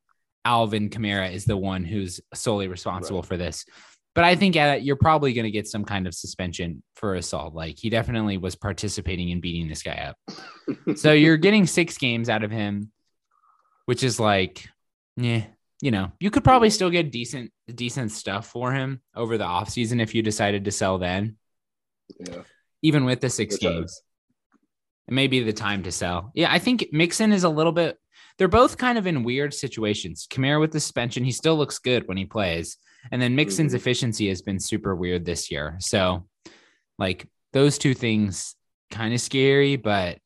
Alvin 0.46 0.90
Kamara 0.90 1.32
is 1.32 1.46
the 1.46 1.58
one 1.58 1.84
who's 1.84 2.22
solely 2.34 2.68
responsible 2.68 3.20
right. 3.20 3.28
for 3.28 3.38
this 3.38 3.66
but 4.18 4.24
I 4.24 4.36
think 4.36 4.56
uh, 4.56 4.80
you're 4.82 4.96
probably 4.96 5.32
going 5.34 5.46
to 5.46 5.52
get 5.52 5.68
some 5.68 5.86
kind 5.86 6.08
of 6.08 6.16
suspension 6.16 6.82
for 6.96 7.14
assault. 7.14 7.54
Like 7.54 7.78
he 7.78 7.92
definitely 7.92 8.38
was 8.38 8.56
participating 8.56 9.30
in 9.30 9.42
beating 9.42 9.68
this 9.68 9.84
guy 9.84 10.10
up. 10.10 10.36
so 10.98 11.12
you're 11.12 11.38
getting 11.38 11.68
six 11.68 12.00
games 12.00 12.28
out 12.28 12.44
of 12.44 12.50
him, 12.50 12.92
which 13.86 14.04
is 14.04 14.20
like, 14.20 14.68
yeah, 15.18 15.44
you 15.82 15.92
know, 15.92 16.14
you 16.20 16.32
could 16.32 16.44
probably 16.44 16.72
still 16.72 16.90
get 16.90 17.12
decent, 17.12 17.52
decent 17.68 18.12
stuff 18.12 18.48
for 18.48 18.72
him 18.72 19.02
over 19.16 19.38
the 19.38 19.44
offseason 19.44 20.02
if 20.02 20.16
you 20.16 20.24
decided 20.24 20.66
to 20.66 20.72
sell 20.72 20.98
then. 20.98 21.38
Yeah. 22.20 22.42
Even 22.82 23.06
with 23.06 23.22
the 23.22 23.30
six 23.30 23.58
games, 23.58 24.02
it 25.08 25.14
may 25.14 25.28
be 25.28 25.44
the 25.44 25.54
time 25.54 25.84
to 25.84 25.92
sell. 25.92 26.32
Yeah. 26.34 26.52
I 26.52 26.58
think 26.58 26.88
Mixon 26.92 27.32
is 27.32 27.44
a 27.44 27.50
little 27.50 27.72
bit, 27.72 28.00
they're 28.40 28.48
both 28.48 28.80
kind 28.80 28.98
of 28.98 29.06
in 29.06 29.22
weird 29.22 29.54
situations. 29.54 30.26
Kamara 30.28 30.60
with 30.60 30.72
the 30.72 30.80
suspension, 30.80 31.24
he 31.24 31.32
still 31.32 31.56
looks 31.56 31.78
good 31.78 32.08
when 32.08 32.18
he 32.18 32.26
plays. 32.26 32.78
And 33.12 33.22
then 33.22 33.36
Mixon's 33.36 33.70
mm-hmm. 33.70 33.78
efficiency 33.78 34.30
has 34.30 34.42
been 34.42 34.60
super 34.60 34.96
weird 34.96 35.26
this 35.26 35.52
year. 35.52 35.76
So, 35.80 36.28
like, 36.98 37.28
those 37.54 37.78
two 37.78 37.94
things 37.94 38.56
kind 38.92 39.14
of 39.14 39.22
scary, 39.22 39.76
but 39.76 40.20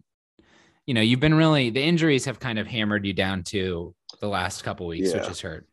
you 0.85 0.93
know, 0.93 1.01
you've 1.01 1.19
been 1.19 1.35
really 1.35 1.69
the 1.69 1.81
injuries 1.81 2.25
have 2.25 2.39
kind 2.39 2.59
of 2.59 2.67
hammered 2.67 3.05
you 3.05 3.13
down 3.13 3.43
to 3.43 3.95
the 4.19 4.27
last 4.27 4.63
couple 4.63 4.87
weeks, 4.87 5.09
yeah. 5.09 5.17
which 5.17 5.27
has 5.27 5.39
hurt. 5.39 5.67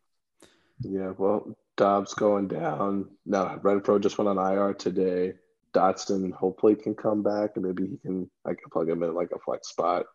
Yeah, 0.81 1.11
well, 1.17 1.55
Doubs 1.77 2.13
going 2.13 2.47
down. 2.47 3.09
No, 3.25 3.59
Renfrow 3.63 4.01
just 4.01 4.17
went 4.17 4.29
on 4.29 4.37
IR 4.37 4.73
today. 4.73 5.33
Dotson 5.73 6.31
hopefully 6.33 6.75
can 6.75 6.95
come 6.95 7.21
back 7.21 7.51
and 7.55 7.65
maybe 7.65 7.87
he 7.87 7.97
can 7.97 8.29
I 8.45 8.49
can 8.49 8.69
plug 8.71 8.89
him 8.89 9.03
in 9.03 9.13
like 9.13 9.31
a 9.35 9.39
flex 9.39 9.69
spot. 9.69 10.05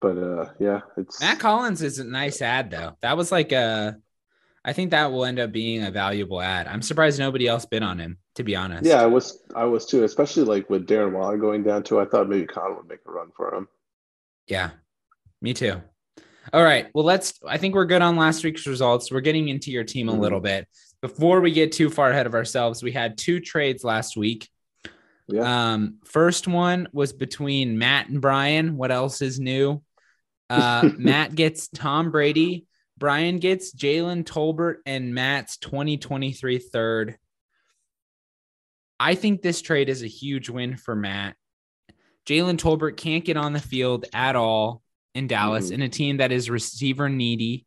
But 0.00 0.18
uh 0.18 0.46
yeah, 0.58 0.80
it's 0.96 1.20
Mack 1.20 1.40
Hollins 1.40 1.82
is 1.82 1.98
a 1.98 2.04
nice 2.04 2.42
add 2.42 2.70
though. 2.70 2.96
That 3.00 3.16
was 3.16 3.30
like 3.30 3.52
a 3.52 3.96
I 4.68 4.74
think 4.74 4.90
that 4.90 5.10
will 5.10 5.24
end 5.24 5.38
up 5.38 5.50
being 5.50 5.82
a 5.82 5.90
valuable 5.90 6.42
add. 6.42 6.66
I'm 6.66 6.82
surprised 6.82 7.18
nobody 7.18 7.46
else 7.46 7.64
bid 7.64 7.82
on 7.82 7.98
him, 7.98 8.18
to 8.34 8.44
be 8.44 8.54
honest. 8.54 8.84
Yeah, 8.84 9.00
I 9.00 9.06
was 9.06 9.42
I 9.56 9.64
was 9.64 9.86
too, 9.86 10.04
especially 10.04 10.44
like 10.44 10.68
with 10.68 10.86
Darren 10.86 11.12
Waller 11.12 11.38
going 11.38 11.62
down 11.62 11.84
too. 11.84 11.98
I 11.98 12.04
thought 12.04 12.28
maybe 12.28 12.44
Con 12.44 12.76
would 12.76 12.86
make 12.86 12.98
a 13.08 13.10
run 13.10 13.30
for 13.34 13.54
him. 13.54 13.66
Yeah, 14.46 14.72
me 15.40 15.54
too. 15.54 15.80
All 16.52 16.62
right. 16.62 16.88
Well, 16.92 17.06
let's 17.06 17.40
I 17.46 17.56
think 17.56 17.74
we're 17.74 17.86
good 17.86 18.02
on 18.02 18.16
last 18.16 18.44
week's 18.44 18.66
results. 18.66 19.10
We're 19.10 19.22
getting 19.22 19.48
into 19.48 19.70
your 19.70 19.84
team 19.84 20.10
a 20.10 20.12
mm-hmm. 20.12 20.20
little 20.20 20.40
bit. 20.40 20.68
Before 21.00 21.40
we 21.40 21.50
get 21.50 21.72
too 21.72 21.88
far 21.88 22.10
ahead 22.10 22.26
of 22.26 22.34
ourselves, 22.34 22.82
we 22.82 22.92
had 22.92 23.16
two 23.16 23.40
trades 23.40 23.84
last 23.84 24.18
week. 24.18 24.50
Yeah. 25.28 25.72
Um, 25.72 25.96
first 26.04 26.46
one 26.46 26.88
was 26.92 27.14
between 27.14 27.78
Matt 27.78 28.10
and 28.10 28.20
Brian. 28.20 28.76
What 28.76 28.90
else 28.90 29.22
is 29.22 29.40
new? 29.40 29.80
Uh, 30.50 30.90
Matt 30.98 31.34
gets 31.34 31.68
Tom 31.68 32.10
Brady 32.10 32.66
Brian 32.98 33.38
gets 33.38 33.74
Jalen 33.74 34.24
Tolbert 34.24 34.76
and 34.84 35.14
Matt's 35.14 35.56
2023 35.58 36.58
third. 36.58 37.16
I 38.98 39.14
think 39.14 39.40
this 39.40 39.62
trade 39.62 39.88
is 39.88 40.02
a 40.02 40.08
huge 40.08 40.48
win 40.50 40.76
for 40.76 40.96
Matt. 40.96 41.36
Jalen 42.26 42.58
Tolbert 42.58 42.96
can't 42.96 43.24
get 43.24 43.36
on 43.36 43.52
the 43.52 43.60
field 43.60 44.06
at 44.12 44.34
all 44.34 44.82
in 45.14 45.28
Dallas 45.28 45.66
mm-hmm. 45.66 45.74
in 45.74 45.82
a 45.82 45.88
team 45.88 46.16
that 46.16 46.32
is 46.32 46.50
receiver 46.50 47.08
needy. 47.08 47.66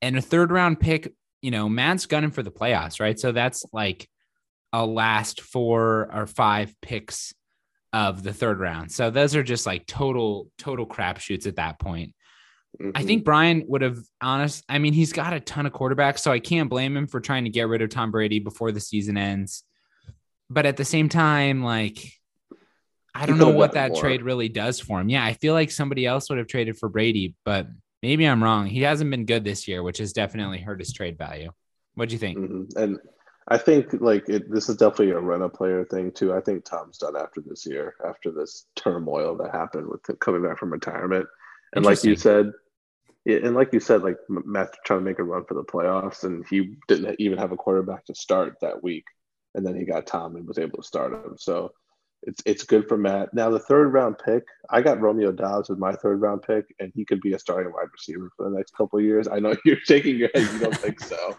And 0.00 0.16
a 0.16 0.22
third 0.22 0.52
round 0.52 0.80
pick, 0.80 1.12
you 1.42 1.50
know, 1.50 1.68
Matt's 1.68 2.06
gunning 2.06 2.30
for 2.30 2.42
the 2.42 2.52
playoffs, 2.52 3.00
right? 3.00 3.18
So 3.18 3.32
that's 3.32 3.64
like 3.72 4.08
a 4.72 4.86
last 4.86 5.40
four 5.40 6.08
or 6.14 6.26
five 6.26 6.74
picks 6.80 7.34
of 7.92 8.22
the 8.22 8.32
third 8.32 8.60
round. 8.60 8.92
So 8.92 9.10
those 9.10 9.34
are 9.34 9.42
just 9.42 9.66
like 9.66 9.86
total, 9.86 10.48
total 10.56 10.86
crapshoots 10.86 11.46
at 11.46 11.56
that 11.56 11.80
point. 11.80 12.14
Mm-hmm. 12.80 12.90
I 12.94 13.02
think 13.02 13.24
Brian 13.24 13.64
would 13.68 13.82
have 13.82 13.98
honest. 14.20 14.64
I 14.68 14.78
mean, 14.78 14.92
he's 14.92 15.12
got 15.12 15.32
a 15.32 15.40
ton 15.40 15.66
of 15.66 15.72
quarterbacks, 15.72 16.20
so 16.20 16.30
I 16.30 16.38
can't 16.38 16.70
blame 16.70 16.96
him 16.96 17.06
for 17.06 17.20
trying 17.20 17.44
to 17.44 17.50
get 17.50 17.68
rid 17.68 17.82
of 17.82 17.90
Tom 17.90 18.10
Brady 18.10 18.38
before 18.38 18.72
the 18.72 18.80
season 18.80 19.16
ends. 19.16 19.64
But 20.48 20.66
at 20.66 20.76
the 20.76 20.84
same 20.84 21.08
time, 21.08 21.62
like 21.62 21.98
I 23.14 23.26
don't 23.26 23.38
know 23.38 23.50
what 23.50 23.72
that 23.72 23.92
more. 23.92 24.00
trade 24.00 24.22
really 24.22 24.48
does 24.48 24.80
for 24.80 25.00
him. 25.00 25.08
Yeah, 25.08 25.24
I 25.24 25.34
feel 25.34 25.54
like 25.54 25.70
somebody 25.70 26.06
else 26.06 26.28
would 26.28 26.38
have 26.38 26.46
traded 26.46 26.78
for 26.78 26.88
Brady, 26.88 27.34
but 27.44 27.66
maybe 28.02 28.26
I'm 28.26 28.42
wrong. 28.42 28.66
He 28.66 28.82
hasn't 28.82 29.10
been 29.10 29.26
good 29.26 29.44
this 29.44 29.66
year, 29.66 29.82
which 29.82 29.98
has 29.98 30.12
definitely 30.12 30.58
hurt 30.58 30.80
his 30.80 30.92
trade 30.92 31.18
value. 31.18 31.50
What 31.94 32.08
do 32.08 32.14
you 32.14 32.18
think? 32.18 32.38
Mm-hmm. 32.38 32.78
And 32.82 32.98
I 33.48 33.58
think 33.58 33.92
like 34.00 34.28
it, 34.28 34.50
this 34.50 34.68
is 34.68 34.76
definitely 34.76 35.10
a 35.10 35.18
run 35.18 35.42
a 35.42 35.48
player 35.48 35.84
thing 35.84 36.12
too. 36.12 36.32
I 36.32 36.40
think 36.40 36.64
Tom's 36.64 36.98
done 36.98 37.16
after 37.16 37.40
this 37.44 37.66
year, 37.66 37.94
after 38.06 38.30
this 38.30 38.66
turmoil 38.76 39.36
that 39.38 39.52
happened 39.52 39.88
with 39.88 40.02
coming 40.20 40.42
back 40.42 40.58
from 40.58 40.72
retirement. 40.72 41.26
And 41.72 41.84
like 41.84 42.02
you 42.04 42.16
said, 42.16 42.52
and 43.26 43.54
like 43.54 43.72
you 43.72 43.80
said, 43.80 44.02
like 44.02 44.16
Matt 44.28 44.74
trying 44.84 45.00
to 45.00 45.04
make 45.04 45.18
a 45.18 45.24
run 45.24 45.44
for 45.44 45.54
the 45.54 45.64
playoffs, 45.64 46.24
and 46.24 46.44
he 46.48 46.76
didn't 46.88 47.16
even 47.20 47.38
have 47.38 47.52
a 47.52 47.56
quarterback 47.56 48.04
to 48.06 48.14
start 48.14 48.56
that 48.60 48.82
week, 48.82 49.04
and 49.54 49.64
then 49.64 49.76
he 49.76 49.84
got 49.84 50.06
Tom 50.06 50.36
and 50.36 50.46
was 50.46 50.58
able 50.58 50.78
to 50.78 50.86
start 50.86 51.12
him. 51.12 51.36
So 51.38 51.72
it's 52.22 52.42
it's 52.44 52.64
good 52.64 52.88
for 52.88 52.96
Matt. 52.96 53.32
Now 53.32 53.50
the 53.50 53.58
third 53.58 53.92
round 53.92 54.18
pick, 54.18 54.44
I 54.68 54.82
got 54.82 55.00
Romeo 55.00 55.32
Doubs 55.32 55.70
as 55.70 55.78
my 55.78 55.92
third 55.92 56.20
round 56.20 56.42
pick, 56.42 56.66
and 56.78 56.92
he 56.94 57.04
could 57.04 57.20
be 57.20 57.34
a 57.34 57.38
starting 57.38 57.72
wide 57.72 57.88
receiver 57.92 58.30
for 58.36 58.48
the 58.48 58.56
next 58.56 58.74
couple 58.74 58.98
of 58.98 59.04
years. 59.04 59.28
I 59.28 59.38
know 59.38 59.54
you're 59.64 59.80
shaking 59.84 60.16
your 60.16 60.30
head; 60.34 60.48
you 60.52 60.58
don't 60.58 60.76
think 60.76 61.00
so. 61.00 61.36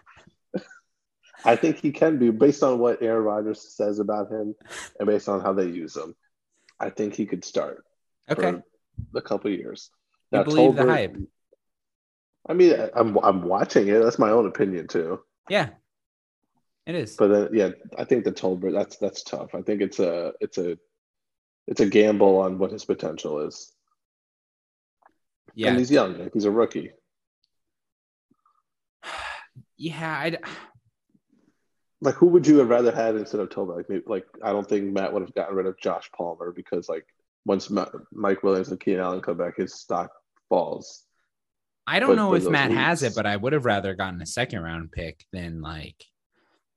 I 1.45 1.55
think 1.55 1.79
he 1.79 1.91
can 1.91 2.19
be, 2.19 2.29
based 2.29 2.63
on 2.63 2.79
what 2.79 3.01
Aaron 3.01 3.23
Rodgers 3.23 3.75
says 3.75 3.99
about 3.99 4.31
him, 4.31 4.55
and 4.99 5.07
based 5.07 5.27
on 5.27 5.41
how 5.41 5.53
they 5.53 5.67
use 5.67 5.95
him. 5.95 6.15
I 6.79 6.89
think 6.89 7.15
he 7.15 7.25
could 7.27 7.45
start. 7.45 7.83
Okay. 8.29 8.59
a 9.15 9.21
couple 9.21 9.51
years. 9.51 9.91
Now, 10.31 10.43
believe 10.43 10.71
Tolbert, 10.71 10.75
the 10.75 10.91
hype. 10.91 11.17
I 12.47 12.53
mean, 12.53 12.75
I'm 12.95 13.17
I'm 13.17 13.43
watching 13.43 13.87
it. 13.87 14.01
That's 14.01 14.19
my 14.19 14.31
own 14.31 14.47
opinion 14.47 14.87
too. 14.87 15.21
Yeah, 15.49 15.69
it 16.85 16.95
is. 16.95 17.15
But 17.15 17.31
uh, 17.31 17.49
yeah, 17.51 17.69
I 17.97 18.05
think 18.05 18.23
the 18.23 18.31
Tolbert 18.31 18.73
that's 18.73 18.97
that's 18.97 19.23
tough. 19.23 19.53
I 19.53 19.61
think 19.61 19.81
it's 19.81 19.99
a 19.99 20.33
it's 20.39 20.57
a 20.57 20.77
it's 21.67 21.81
a 21.81 21.85
gamble 21.85 22.39
on 22.39 22.57
what 22.57 22.71
his 22.71 22.85
potential 22.85 23.41
is. 23.41 23.71
Yeah, 25.53 25.69
and 25.69 25.79
he's 25.79 25.91
young. 25.91 26.17
Like 26.17 26.33
he's 26.33 26.45
a 26.45 26.51
rookie. 26.51 26.91
Yeah, 29.77 30.09
I. 30.09 30.37
Like, 32.03 32.15
who 32.15 32.25
would 32.29 32.47
you 32.47 32.57
have 32.57 32.69
rather 32.69 32.91
had 32.91 33.15
instead 33.15 33.41
of 33.41 33.49
Tolbert? 33.49 33.77
Like, 33.77 33.87
maybe, 33.87 34.03
like 34.07 34.25
I 34.43 34.51
don't 34.51 34.67
think 34.67 34.91
Matt 34.91 35.13
would 35.13 35.21
have 35.21 35.35
gotten 35.35 35.55
rid 35.55 35.67
of 35.67 35.79
Josh 35.79 36.09
Palmer 36.17 36.51
because 36.51 36.89
like 36.89 37.05
once 37.45 37.69
Mike 38.11 38.41
Williams 38.41 38.69
and 38.69 38.79
Keenan 38.79 39.01
Allen 39.01 39.21
come 39.21 39.37
back, 39.37 39.57
his 39.57 39.75
stock 39.75 40.09
falls. 40.51 41.05
I 41.87 41.99
don't 41.99 42.15
know 42.15 42.35
if 42.35 42.47
Matt 42.47 42.69
weeks. 42.69 42.79
has 42.79 43.03
it, 43.03 43.15
but 43.15 43.25
I 43.25 43.35
would 43.35 43.53
have 43.53 43.65
rather 43.65 43.95
gotten 43.95 44.21
a 44.21 44.25
second 44.25 44.61
round 44.61 44.91
pick 44.91 45.25
than 45.31 45.61
like 45.61 45.95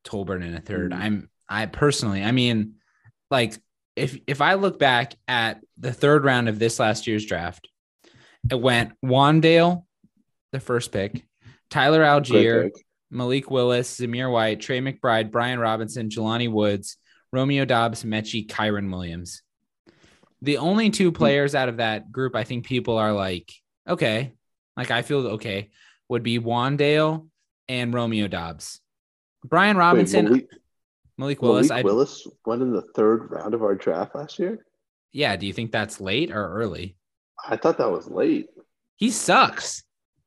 Tolbert 0.04 0.42
in 0.42 0.54
a 0.54 0.60
third. 0.60 0.92
Mm. 0.92 0.96
I'm 0.96 1.30
I 1.48 1.66
personally, 1.66 2.24
I 2.24 2.32
mean, 2.32 2.76
like 3.30 3.54
if 3.96 4.18
if 4.26 4.40
I 4.40 4.54
look 4.54 4.78
back 4.78 5.14
at 5.28 5.60
the 5.76 5.92
third 5.92 6.24
round 6.24 6.48
of 6.48 6.58
this 6.58 6.78
last 6.78 7.06
year's 7.06 7.26
draft, 7.26 7.68
it 8.50 8.60
went 8.60 8.92
Wan'Dale, 9.04 9.84
the 10.52 10.60
first 10.60 10.92
pick, 10.92 11.26
Tyler 11.68 12.02
Allgeier, 12.02 12.70
Malik 13.10 13.50
Willis, 13.50 14.00
Zamir 14.00 14.32
White, 14.32 14.60
Trey 14.60 14.80
McBride, 14.80 15.30
Brian 15.30 15.58
Robinson, 15.58 16.08
Jelani 16.08 16.50
Woods, 16.50 16.96
Romeo 17.32 17.64
Doubs, 17.64 18.04
Metchie, 18.04 18.46
Kyren 18.46 18.90
Williams. 18.90 19.42
The 20.42 20.58
only 20.58 20.90
two 20.90 21.10
hmm. 21.10 21.16
players 21.16 21.54
out 21.54 21.68
of 21.68 21.76
that 21.78 22.10
group 22.10 22.34
I 22.34 22.44
think 22.44 22.66
people 22.66 22.96
are 22.96 23.12
like, 23.12 23.52
okay, 23.88 24.32
like 24.76 24.90
I 24.90 25.02
feel 25.02 25.26
okay, 25.28 25.70
would 26.08 26.22
be 26.22 26.38
Wan'Dale 26.38 27.28
and 27.68 27.94
Romeo 27.94 28.28
Doubs. 28.28 28.80
Brian 29.44 29.76
Robinson, 29.76 30.24
Wait, 30.24 30.30
Malik, 30.30 30.48
Malik, 31.18 31.42
Willis. 31.42 31.68
Malik 31.68 31.84
Willis 31.84 32.26
went 32.46 32.62
in 32.62 32.72
the 32.72 32.82
third 32.94 33.30
round 33.30 33.54
of 33.54 33.62
our 33.62 33.74
draft 33.74 34.14
last 34.14 34.38
year. 34.38 34.64
Yeah. 35.12 35.36
Do 35.36 35.46
you 35.46 35.52
think 35.52 35.70
that's 35.70 36.00
late 36.00 36.30
or 36.32 36.54
early? 36.54 36.96
I 37.46 37.56
thought 37.56 37.78
that 37.78 37.90
was 37.90 38.08
late. 38.08 38.48
He 38.96 39.10
sucks. 39.10 39.82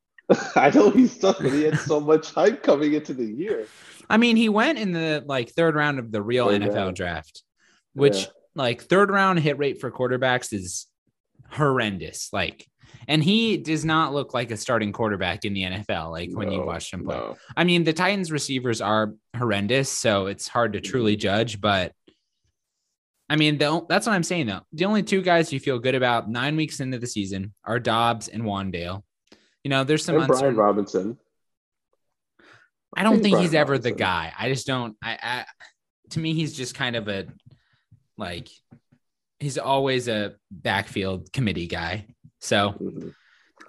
I 0.56 0.70
know 0.70 0.90
he 0.90 1.08
sucks, 1.08 1.40
but 1.40 1.52
he 1.52 1.64
had 1.64 1.80
so 1.80 2.00
much 2.00 2.32
hype 2.32 2.64
coming 2.64 2.94
into 2.94 3.14
the 3.14 3.26
year. 3.26 3.68
I 4.10 4.18
mean, 4.18 4.36
he 4.36 4.50
went 4.50 4.78
in 4.78 4.92
the 4.92 5.24
like 5.26 5.50
third 5.50 5.76
round 5.76 6.00
of 6.00 6.12
the 6.12 6.22
real 6.22 6.48
NFL 6.48 6.96
draft, 6.96 7.44
which 7.94 8.18
yeah. 8.18 8.28
like 8.56 8.84
third 8.84 9.10
round 9.10 9.40
hit 9.40 9.58
rate 9.58 9.82
for 9.82 9.92
quarterbacks 9.92 10.54
is 10.54 10.88
horrendous. 11.52 12.30
Like, 12.32 12.68
and 13.08 13.24
he 13.24 13.58
does 13.58 13.86
not 13.86 14.14
look 14.14 14.34
like 14.34 14.52
a 14.52 14.58
starting 14.58 14.92
quarterback 14.92 15.46
in 15.46 15.54
the 15.54 15.64
NFL. 15.64 16.12
Like 16.12 16.30
when 16.34 16.52
you 16.52 16.62
watch 16.62 16.92
him 16.92 17.04
play. 17.04 17.16
no. 17.16 17.38
I 17.56 17.64
mean, 17.64 17.84
the 17.84 17.94
Titans 17.94 18.32
receivers 18.32 18.82
are 18.82 19.14
horrendous, 19.36 19.90
so 19.90 20.28
it's 20.28 20.48
hard 20.48 20.74
to 20.74 20.82
truly 20.82 21.14
mm-hmm. 21.14 21.22
judge. 21.22 21.62
But 21.62 21.94
I 23.30 23.36
mean, 23.36 23.58
the, 23.58 23.86
that's 23.88 24.08
what 24.08 24.14
I'm 24.14 24.24
saying 24.24 24.48
though. 24.48 24.62
The 24.74 24.86
only 24.86 25.04
two 25.04 25.22
guys 25.22 25.52
you 25.54 25.60
feel 25.60 25.80
good 25.80 25.96
about 25.96 26.30
nine 26.30 26.56
weeks 26.56 26.80
into 26.80 27.00
the 27.00 27.08
season 27.08 27.54
are 27.64 27.80
Doubs 27.80 28.28
and 28.28 28.44
Wan'Dale. 28.44 29.04
You 29.64 29.70
know, 29.70 29.84
there's 29.84 30.06
some 30.06 30.18
And 30.18 30.28
Brian. 30.28 30.56
Robinson. 30.56 31.18
I 32.96 33.04
don't 33.04 33.22
think 33.22 33.34
Brian 33.34 33.44
he's 33.44 33.54
ever 33.54 33.78
the 33.78 33.92
guy. 33.92 34.34
I 34.38 34.50
just 34.50 34.66
don't. 34.66 34.96
I, 35.02 35.18
I 35.22 35.46
to 36.12 36.20
me, 36.20 36.34
he's 36.34 36.54
just 36.54 36.74
kind 36.74 36.96
of 36.96 37.08
a 37.10 37.28
like 38.18 38.48
he's 39.40 39.58
always 39.58 40.08
a 40.08 40.36
backfield 40.50 41.32
committee 41.32 41.68
guy. 41.68 42.08
So 42.40 42.72
Mhm. 42.72 43.14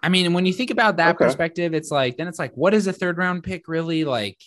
I 0.02 0.08
mean, 0.08 0.32
when 0.32 0.46
you 0.46 0.52
think 0.52 0.70
about 0.70 0.96
that 0.98 1.16
Okay. 1.16 1.24
perspective, 1.24 1.74
it's 1.74 1.90
like 1.90 2.16
then 2.16 2.28
it's 2.28 2.38
like, 2.38 2.54
what 2.56 2.74
is 2.74 2.86
a 2.86 2.92
third 2.92 3.18
round 3.18 3.42
pick 3.42 3.66
really 3.68 4.04
like? 4.04 4.38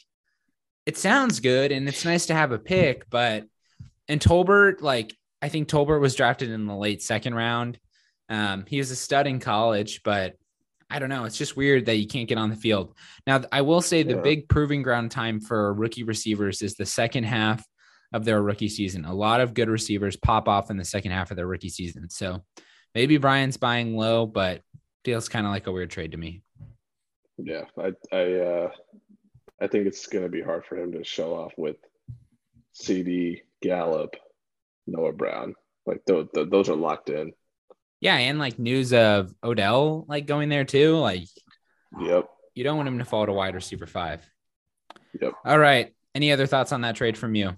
It 0.85 0.97
sounds 0.97 1.39
good 1.39 1.71
and 1.71 1.87
it's 1.87 2.05
nice 2.05 2.27
to 2.27 2.33
have 2.33 2.51
a 2.51 2.59
pick, 2.59 3.09
but 3.09 3.45
and 4.07 4.19
Tolbert, 4.21 4.81
like 4.81 5.15
I 5.41 5.49
think 5.49 5.67
Tolbert 5.67 5.99
was 6.01 6.15
drafted 6.15 6.49
in 6.51 6.65
the 6.67 6.75
late 6.75 7.01
second 7.01 7.33
round. 7.33 7.79
Um, 8.29 8.65
he 8.67 8.77
was 8.77 8.91
a 8.91 8.95
stud 8.95 9.27
in 9.27 9.39
college, 9.39 10.01
but 10.03 10.35
I 10.89 10.99
don't 10.99 11.09
know. 11.09 11.23
It's 11.25 11.37
just 11.37 11.55
weird 11.57 11.85
that 11.85 11.95
you 11.95 12.07
can't 12.07 12.27
get 12.27 12.37
on 12.37 12.49
the 12.49 12.55
field. 12.55 12.93
Now, 13.25 13.41
I 13.51 13.61
will 13.61 13.81
say 13.81 14.03
the 14.03 14.15
Yeah. 14.15 14.21
big 14.21 14.49
proving 14.49 14.81
ground 14.83 15.09
time 15.11 15.39
for 15.39 15.73
rookie 15.73 16.03
receivers 16.03 16.61
is 16.61 16.75
the 16.75 16.85
second 16.85 17.23
half 17.23 17.65
of 18.13 18.25
their 18.25 18.41
rookie 18.41 18.67
season. 18.69 19.05
A 19.05 19.13
lot 19.13 19.39
of 19.41 19.53
good 19.53 19.69
receivers 19.69 20.15
pop 20.17 20.47
off 20.49 20.69
in 20.69 20.77
the 20.77 20.83
second 20.85 21.11
half 21.11 21.31
of 21.31 21.37
their 21.37 21.47
rookie 21.47 21.69
season. 21.69 22.09
So 22.09 22.43
maybe 22.95 23.17
Brian's 23.17 23.57
buying 23.57 23.95
low, 23.95 24.25
but 24.25 24.61
feels 25.03 25.29
kind 25.29 25.45
of 25.45 25.51
like 25.51 25.67
a 25.67 25.71
weird 25.71 25.89
trade 25.89 26.11
to 26.11 26.17
me. 26.17 26.43
Yeah, 27.37 27.63
I 27.77 27.93
I 28.11 28.33
uh, 28.33 28.71
I 29.61 29.67
think 29.67 29.87
it's 29.87 30.07
going 30.07 30.23
to 30.23 30.29
be 30.29 30.41
hard 30.41 30.65
for 30.65 30.77
him 30.77 30.91
to 30.93 31.03
show 31.03 31.35
off 31.35 31.53
with 31.57 31.77
CeeDee 32.75 33.41
Gallup, 33.61 34.15
Noah 34.87 35.13
Brown. 35.13 35.55
Like 35.85 36.01
those 36.05 36.27
those 36.33 36.69
are 36.69 36.75
locked 36.75 37.09
in. 37.09 37.33
Yeah, 37.99 38.15
and 38.17 38.39
like 38.39 38.59
news 38.59 38.93
of 38.93 39.33
Odell 39.43 40.05
like 40.07 40.25
going 40.25 40.49
there 40.49 40.65
too. 40.65 40.97
Like 40.97 41.23
Yep. 41.99 42.29
you 42.55 42.63
don't 42.63 42.77
want 42.77 42.87
him 42.87 42.99
to 42.99 43.05
fall 43.05 43.25
to 43.25 43.33
wide 43.33 43.55
receiver 43.55 43.85
five. 43.85 44.27
Yep. 45.19 45.33
All 45.45 45.59
right. 45.59 45.93
Any 46.15 46.31
other 46.31 46.45
thoughts 46.45 46.71
on 46.71 46.81
that 46.81 46.95
trade 46.95 47.17
from 47.17 47.35
you? 47.35 47.55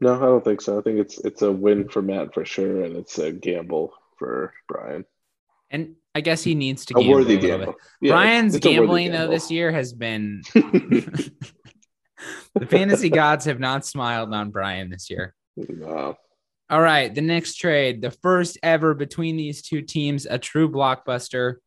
No, 0.00 0.14
I 0.14 0.20
don't 0.20 0.44
think 0.44 0.60
so. 0.60 0.78
I 0.78 0.82
think 0.82 0.98
it's 1.00 1.18
it's 1.18 1.42
a 1.42 1.50
win 1.50 1.88
for 1.88 2.02
Matt 2.02 2.32
for 2.34 2.44
sure, 2.44 2.82
and 2.84 2.96
it's 2.96 3.18
a 3.18 3.32
gamble 3.32 3.92
for 4.18 4.52
Brian. 4.68 5.04
And 5.70 5.96
I 6.14 6.20
guess 6.20 6.42
he 6.42 6.54
needs 6.54 6.84
to 6.86 6.94
A 6.94 7.00
gamble 7.00 7.14
worthy 7.14 7.34
a 7.36 7.38
gamble. 7.38 7.74
Yeah, 8.00 8.12
Brian's 8.12 8.54
it's 8.54 8.64
a 8.64 8.68
gambling 8.68 9.12
though 9.12 9.28
this 9.28 9.50
year 9.50 9.70
has 9.70 9.92
been 9.92 10.42
the 10.54 11.30
fantasy 12.66 13.10
gods 13.10 13.44
have 13.44 13.60
not 13.60 13.86
smiled 13.86 14.32
on 14.34 14.50
Brian 14.50 14.90
this 14.90 15.10
year. 15.10 15.34
no. 15.56 16.16
All 16.70 16.82
right, 16.82 17.14
the 17.14 17.22
next 17.22 17.54
trade, 17.54 18.02
the 18.02 18.10
first 18.10 18.58
ever 18.62 18.92
between 18.92 19.38
these 19.38 19.62
two 19.62 19.80
teams, 19.80 20.26
a 20.26 20.38
true 20.38 20.70
blockbuster. 20.70 21.56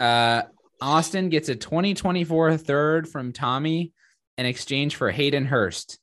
Uh, 0.00 0.42
Austin 0.80 1.28
gets 1.28 1.48
a 1.48 1.54
2024 1.54 2.56
third 2.56 3.08
from 3.08 3.32
Tommy 3.32 3.92
in 4.36 4.44
exchange 4.44 4.96
for 4.96 5.10
Hayden 5.10 5.46
Hurst, 5.46 5.98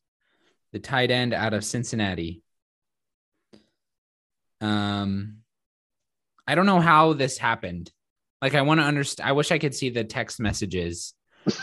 the 0.72 0.80
tight 0.80 1.12
end 1.12 1.34
out 1.34 1.54
of 1.54 1.66
Cincinnati. 1.66 2.43
Um, 4.64 5.40
I 6.48 6.56
don't 6.56 6.66
know 6.66 6.80
how 6.80 7.14
this 7.14 7.38
happened. 7.38 7.92
Like, 8.42 8.56
I 8.56 8.62
want 8.62 8.80
to 8.80 8.86
understand. 8.86 9.30
I 9.30 9.34
wish 9.34 9.52
I 9.52 9.60
could 9.60 9.76
see 9.76 9.90
the 9.90 10.04
text 10.04 10.40
messages. 10.40 11.14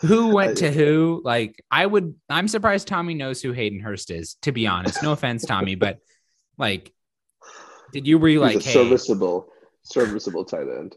who 0.00 0.28
went 0.28 0.58
to 0.58 0.70
who? 0.72 1.20
Like, 1.24 1.62
I 1.70 1.84
would. 1.84 2.14
I'm 2.28 2.48
surprised 2.48 2.88
Tommy 2.88 3.14
knows 3.14 3.40
who 3.42 3.52
Hayden 3.52 3.80
Hurst 3.80 4.10
is. 4.10 4.36
To 4.42 4.52
be 4.52 4.66
honest, 4.66 5.02
no 5.02 5.12
offense, 5.12 5.44
Tommy, 5.44 5.74
but 5.74 5.98
like, 6.58 6.92
did 7.92 8.06
you 8.06 8.24
you 8.26 8.40
like, 8.40 8.56
a 8.56 8.60
hey, 8.60 8.72
serviceable, 8.72 9.48
serviceable 9.82 10.44
tight 10.44 10.68
end. 10.68 10.96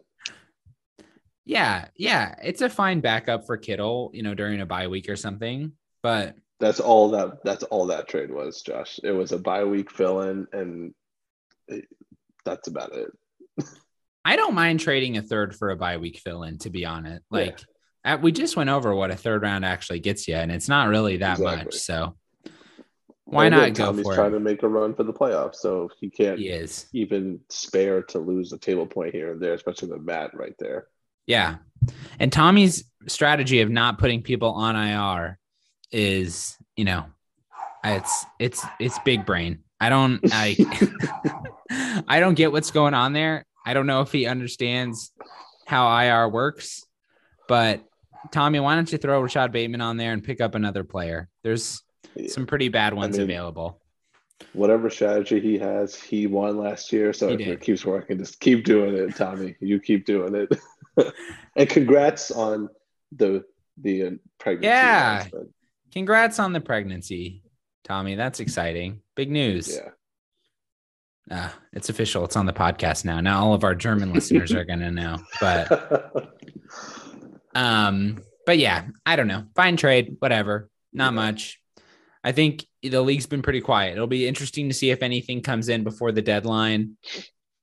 yeah, 1.45 1.87
yeah, 1.95 2.35
it's 2.43 2.61
a 2.61 2.69
fine 2.69 3.01
backup 3.01 3.45
for 3.45 3.57
Kittle, 3.57 4.11
you 4.13 4.23
know, 4.23 4.33
during 4.33 4.61
a 4.61 4.65
bye 4.65 4.87
week 4.87 5.09
or 5.09 5.15
something. 5.15 5.73
But 6.01 6.35
That's 6.59 6.79
all 6.79 7.09
that. 7.11 7.43
That's 7.43 7.63
all 7.63 7.87
that 7.87 8.07
trade 8.07 8.31
was, 8.31 8.61
Josh. 8.61 8.99
It 9.03 9.11
was 9.11 9.31
a 9.31 9.37
bye 9.37 9.63
week 9.63 9.91
fill 9.91 10.21
in, 10.21 10.45
and 10.51 10.93
it- 11.67 11.87
that's 12.45 12.67
about 12.67 12.91
it. 12.93 13.09
I 14.25 14.35
don't 14.35 14.53
mind 14.55 14.79
trading 14.79 15.17
a 15.17 15.21
third 15.21 15.55
for 15.55 15.69
a 15.69 15.75
bye 15.77 15.97
week 15.97 16.19
fill 16.19 16.43
in. 16.43 16.57
To 16.59 16.69
be 16.69 16.85
honest, 16.85 17.23
Yeah. 17.31 17.37
like 17.39 17.59
uh, 18.05 18.17
we 18.21 18.31
just 18.31 18.55
went 18.55 18.69
over 18.69 18.93
what 18.95 19.11
a 19.11 19.15
third 19.15 19.41
round 19.41 19.65
actually 19.65 19.99
gets 19.99 20.27
you, 20.27 20.35
and 20.35 20.51
it's 20.51 20.69
not 20.69 20.87
really 20.89 21.17
that 21.17 21.39
Exactly. 21.39 21.65
much. 21.65 21.73
So 21.75 22.15
why 23.25 23.45
And 23.45 23.55
not 23.55 23.73
go 23.73 23.85
Tommy's 23.85 24.05
for 24.05 24.15
trying 24.15 24.31
it? 24.31 24.35
to 24.35 24.39
make 24.39 24.63
a 24.63 24.67
run 24.69 24.95
for 24.95 25.03
the 25.03 25.13
playoffs, 25.13 25.55
so 25.55 25.89
he 25.99 26.09
can't 26.09 26.39
He 26.39 26.49
is. 26.49 26.87
even 26.93 27.39
spare 27.49 28.01
to 28.03 28.19
lose 28.19 28.51
a 28.53 28.57
table 28.57 28.87
point 28.87 29.13
here 29.13 29.31
and 29.31 29.41
there, 29.41 29.53
especially 29.53 29.89
with 29.91 30.01
Matt 30.01 30.33
right 30.33 30.55
there. 30.59 30.87
Yeah. 31.27 31.57
And 32.19 32.31
Tommy's 32.33 32.85
strategy 33.07 33.61
of 33.61 33.69
not 33.69 33.99
putting 33.99 34.23
people 34.23 34.49
on 34.51 34.75
IR 34.75 35.37
is, 35.91 36.57
you 36.75 36.85
know, 36.85 37.05
it's 37.83 38.25
it's 38.39 38.65
it's 38.79 38.99
big 38.99 39.25
brain. 39.25 39.59
I 39.79 39.89
don't 39.89 40.19
I 40.31 40.55
I 42.07 42.19
don't 42.19 42.35
get 42.35 42.51
what's 42.51 42.71
going 42.71 42.93
on 42.93 43.13
there. 43.13 43.45
I 43.65 43.73
don't 43.73 43.87
know 43.87 44.01
if 44.01 44.11
he 44.11 44.25
understands 44.25 45.11
how 45.67 45.95
IR 45.99 46.27
works, 46.29 46.83
but 47.47 47.83
Tommy, 48.31 48.59
why 48.59 48.75
don't 48.75 48.91
you 48.91 48.97
throw 48.97 49.21
Rashod 49.21 49.51
Bateman 49.51 49.81
on 49.81 49.97
there 49.97 50.13
and 50.13 50.23
pick 50.23 50.41
up 50.41 50.55
another 50.55 50.83
player? 50.83 51.29
There's 51.43 51.83
some 52.27 52.45
pretty 52.45 52.69
bad 52.69 52.93
ones 52.93 53.17
mean, 53.17 53.23
available. 53.23 53.81
Whatever 54.53 54.89
strategy 54.89 55.39
he 55.39 55.57
has, 55.59 55.95
he 55.95 56.27
won 56.27 56.57
last 56.57 56.91
year. 56.91 57.13
So 57.13 57.29
if 57.29 57.41
it 57.41 57.61
keeps 57.61 57.85
working, 57.85 58.17
just 58.17 58.39
keep 58.39 58.65
doing 58.65 58.95
it, 58.95 59.15
Tommy. 59.15 59.55
You 59.59 59.79
keep 59.79 60.05
doing 60.05 60.35
it. 60.35 61.13
and 61.55 61.69
congrats 61.69 62.31
on 62.31 62.69
the 63.11 63.43
the 63.81 64.03
uh, 64.03 64.09
pregnancy. 64.39 64.67
Yeah. 64.67 65.25
Congrats 65.91 66.39
on 66.39 66.53
the 66.53 66.61
pregnancy, 66.61 67.43
Tommy. 67.83 68.15
That's 68.15 68.39
exciting. 68.39 69.01
Big 69.15 69.31
news. 69.31 69.75
Yeah. 69.75 69.89
Uh, 71.31 71.49
it's 71.73 71.89
official. 71.89 72.25
It's 72.25 72.35
on 72.35 72.45
the 72.45 72.53
podcast 72.53 73.05
now. 73.05 73.19
Now 73.21 73.43
all 73.43 73.53
of 73.53 73.63
our 73.63 73.75
German 73.75 74.13
listeners 74.13 74.51
are 74.53 74.65
gonna 74.65 74.91
know. 74.91 75.17
But 75.39 76.13
um, 77.55 78.23
but 78.45 78.57
yeah, 78.57 78.85
I 79.05 79.15
don't 79.15 79.27
know. 79.27 79.45
Fine 79.55 79.77
trade, 79.77 80.15
whatever. 80.19 80.69
Not 80.91 81.13
much. 81.13 81.59
I 82.23 82.31
think 82.31 82.65
the 82.81 83.01
league's 83.01 83.27
been 83.27 83.43
pretty 83.43 83.61
quiet. 83.61 83.93
It'll 83.93 84.07
be 84.07 84.27
interesting 84.27 84.69
to 84.69 84.73
see 84.73 84.89
if 84.89 85.03
anything 85.03 85.41
comes 85.41 85.69
in 85.69 85.83
before 85.83 86.11
the 86.11 86.21
deadline. 86.21 86.97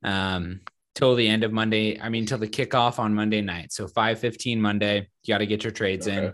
Um, 0.02 0.60
till 0.94 1.14
the 1.14 1.28
end 1.28 1.44
of 1.44 1.52
Monday. 1.52 2.00
I 2.00 2.08
mean, 2.08 2.24
till 2.24 2.38
the 2.38 2.48
kickoff 2.48 2.98
on 2.98 3.14
Monday 3.14 3.42
night. 3.42 3.72
So 3.72 3.86
five 3.86 4.18
fifteen 4.18 4.60
Monday. 4.60 5.08
You 5.24 5.34
got 5.34 5.38
to 5.38 5.46
get 5.46 5.64
your 5.64 5.72
trades 5.72 6.06
in. 6.06 6.32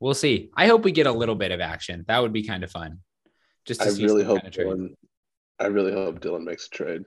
We'll 0.00 0.14
see. 0.14 0.50
I 0.56 0.66
hope 0.68 0.84
we 0.84 0.92
get 0.92 1.06
a 1.06 1.12
little 1.12 1.34
bit 1.34 1.50
of 1.50 1.60
action. 1.60 2.04
That 2.08 2.22
would 2.22 2.32
be 2.32 2.46
kind 2.46 2.62
of 2.64 2.70
fun. 2.70 3.00
Just 3.66 3.80
to 3.80 3.88
I 3.88 3.90
see 3.90 4.04
really 4.04 4.24
hope 4.24 4.42
kind 4.42 4.48
of. 4.56 4.64
Dylan. 4.64 4.88
I 5.58 5.66
really 5.66 5.92
hope 5.92 6.20
Dylan 6.20 6.44
makes 6.44 6.66
a 6.66 6.70
trade. 6.70 7.02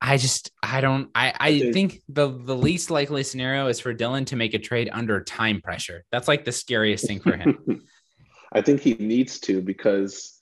I 0.00 0.16
just 0.16 0.50
I 0.62 0.80
don't 0.80 1.10
I 1.14 1.34
I 1.38 1.58
think- 1.58 1.74
think 1.74 2.02
the 2.08 2.28
the 2.28 2.56
least 2.56 2.90
likely 2.90 3.22
scenario 3.22 3.66
is 3.66 3.80
for 3.80 3.94
Dylan 3.94 4.24
to 4.26 4.36
make 4.36 4.54
a 4.54 4.58
trade 4.58 4.88
under 4.92 5.22
time 5.22 5.60
pressure. 5.60 6.04
That's 6.10 6.26
like 6.26 6.44
the 6.46 6.52
scariest 6.52 7.06
thing 7.06 7.20
for 7.20 7.36
him. 7.36 7.82
I 8.52 8.62
think 8.62 8.80
he 8.80 8.94
needs 8.94 9.38
to 9.40 9.60
because 9.60 10.40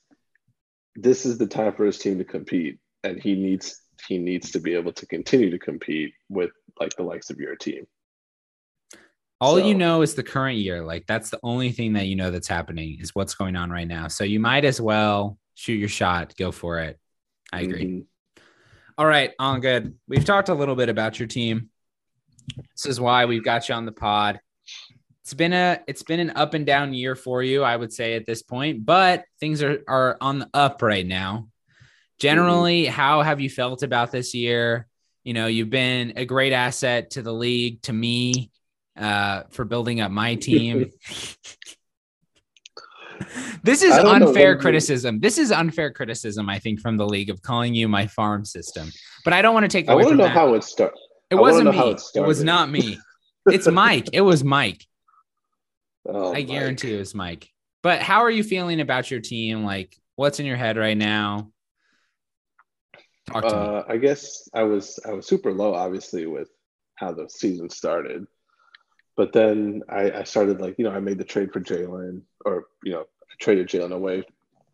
this 0.95 1.27
is 1.27 1.39
the 1.39 1.47
time 1.47 1.75
for 1.75 1.85
his 1.85 1.99
team 1.99 2.19
to 2.19 2.25
compete, 2.25 2.79
and 3.03 3.21
he 3.21 3.35
needs 3.35 3.83
he 4.07 4.17
needs 4.17 4.53
to 4.53 4.61
be 4.61 4.75
able 4.75 4.93
to 4.93 5.07
continue 5.07 5.51
to 5.51 5.59
compete 5.59 6.13
with 6.29 6.51
like 6.81 6.95
the 6.97 7.03
likes 7.03 7.29
of 7.31 7.39
your 7.39 7.57
team. 7.57 7.85
All 9.41 9.61
you 9.61 9.75
know 9.75 10.03
is 10.03 10.15
the 10.15 10.23
current 10.23 10.59
year. 10.59 10.85
Like 10.85 11.07
that's 11.07 11.31
the 11.31 11.39
only 11.43 11.71
thing 11.71 11.93
that 11.93 12.07
you 12.07 12.17
know 12.17 12.31
that's 12.31 12.49
happening 12.49 12.99
is 13.01 13.15
what's 13.15 13.35
going 13.35 13.55
on 13.55 13.71
right 13.71 13.87
now. 13.87 14.09
So 14.09 14.25
you 14.25 14.41
might 14.41 14.65
as 14.65 14.81
well 14.81 15.39
shoot 15.55 15.75
your 15.75 15.89
shot, 15.89 16.35
go 16.37 16.51
for 16.51 16.81
it. 16.81 16.99
I 17.53 17.61
agree. 17.61 17.85
Mhm. 17.85 18.07
All 18.97 19.07
right, 19.07 19.33
on 19.39 19.61
good. 19.61 19.95
We've 20.09 20.25
talked 20.25 20.49
a 20.49 20.55
little 20.55 20.75
bit 20.75 20.89
about 20.89 21.21
your 21.21 21.29
team. 21.29 21.71
This 22.75 22.87
is 22.87 23.01
why 23.01 23.27
we've 23.27 23.45
got 23.45 23.69
you 23.69 23.75
on 23.77 23.87
the 23.87 23.93
pod. 23.93 24.41
It's 25.23 25.35
been 25.35 25.53
a 25.53 25.81
it's 25.87 26.03
been 26.03 26.21
an 26.21 26.31
up 26.31 26.55
and 26.55 26.67
down 26.67 26.93
year 26.95 27.15
for 27.15 27.43
you, 27.43 27.63
I 27.63 27.77
would 27.77 27.93
say 27.93 28.15
at 28.15 28.27
this 28.27 28.43
point, 28.43 28.85
but 28.85 29.25
things 29.39 29.63
are 29.63 29.85
are 29.87 30.17
on 30.21 30.41
the 30.41 30.51
up 30.53 30.83
right 30.83 31.07
now. 31.07 31.49
Generally, 32.19 32.87
how 32.87 33.23
have 33.23 33.41
you 33.41 33.49
felt 33.49 33.85
about 33.85 34.11
this 34.11 34.35
year? 34.35 34.89
You 35.23 35.35
know, 35.35 35.47
you've 35.47 35.71
been 35.71 36.15
a 36.17 36.25
great 36.25 36.53
asset 36.53 37.11
to 37.11 37.23
the 37.23 37.33
league, 37.33 37.83
to 37.83 37.93
me, 37.93 38.51
uh, 38.99 39.45
for 39.51 39.65
building 39.65 40.01
up 40.01 40.11
my 40.11 40.35
team. 40.35 40.91
this 43.63 43.83
is 43.83 43.93
unfair 43.93 44.51
when 44.51 44.57
you- 44.57 44.61
criticism. 44.61 45.21
This 45.21 45.39
is 45.39 45.51
unfair 45.53 45.93
criticism, 45.93 46.49
I 46.49 46.59
think, 46.59 46.81
from 46.81 46.97
the 46.97 47.07
league 47.07 47.31
of 47.31 47.43
calling 47.43 47.75
you 47.75 47.89
my 47.89 48.07
farm 48.07 48.45
system. 48.45 48.91
But 49.25 49.33
I 49.33 49.43
don't 49.43 49.55
want 49.55 49.65
to 49.65 49.69
take 49.69 49.89
I 49.89 49.95
want 49.95 50.09
to 50.09 50.15
know 50.15 50.25
that. 50.25 50.33
how 50.33 50.55
it 50.55 50.65
started. 50.65 50.97
it 51.31 51.37
I 51.37 51.41
wasn't 51.41 51.71
me. 51.71 51.79
it 51.91 52.01
It, 52.15 52.21
was 52.21 52.43
not 52.43 52.71
me. 52.71 52.99
It's 53.51 53.67
Mike. 53.67 54.09
It 54.13 54.21
was 54.21 54.45
Mike. 54.45 54.85
Oh, 56.07 56.31
I 56.31 56.33
Mike. 56.35 56.49
guarantee 56.49 56.95
it 56.95 56.99
was 56.99 57.15
Mike. 57.15 57.49
But 57.83 58.03
how 58.03 58.21
are 58.21 58.31
you 58.31 58.43
feeling 58.45 58.81
about 58.81 59.11
your 59.11 59.21
team? 59.21 59.65
Like, 59.65 59.97
what's 60.17 60.39
in 60.39 60.45
your 60.45 60.57
head 60.59 60.77
right 60.77 60.97
now? 60.97 61.51
Talk 63.27 63.45
to 63.49 63.49
me. 63.49 63.55
Uh, 63.57 63.83
I 63.89 63.97
guess 63.97 64.49
I 64.53 64.65
was 64.65 64.99
I 65.07 65.13
was 65.13 65.27
super 65.27 65.51
low, 65.53 65.73
obviously, 65.75 66.27
with 66.27 66.49
how 66.97 67.13
the 67.13 67.27
season 67.31 67.71
started. 67.71 68.27
But 69.19 69.33
then 69.33 69.83
I, 69.89 70.13
I 70.13 70.23
started 70.23 70.61
like 70.61 70.77
you 70.79 70.85
know 70.85 70.93
I 70.93 71.01
made 71.01 71.19
the 71.19 71.25
trade 71.25 71.53
for 71.53 71.61
Jalen, 71.61 72.23
or 72.45 72.67
you 72.85 72.93
know 72.93 73.01
I 73.01 73.35
traded 73.41 73.67
Jalen 73.67 73.91
away 73.93 74.23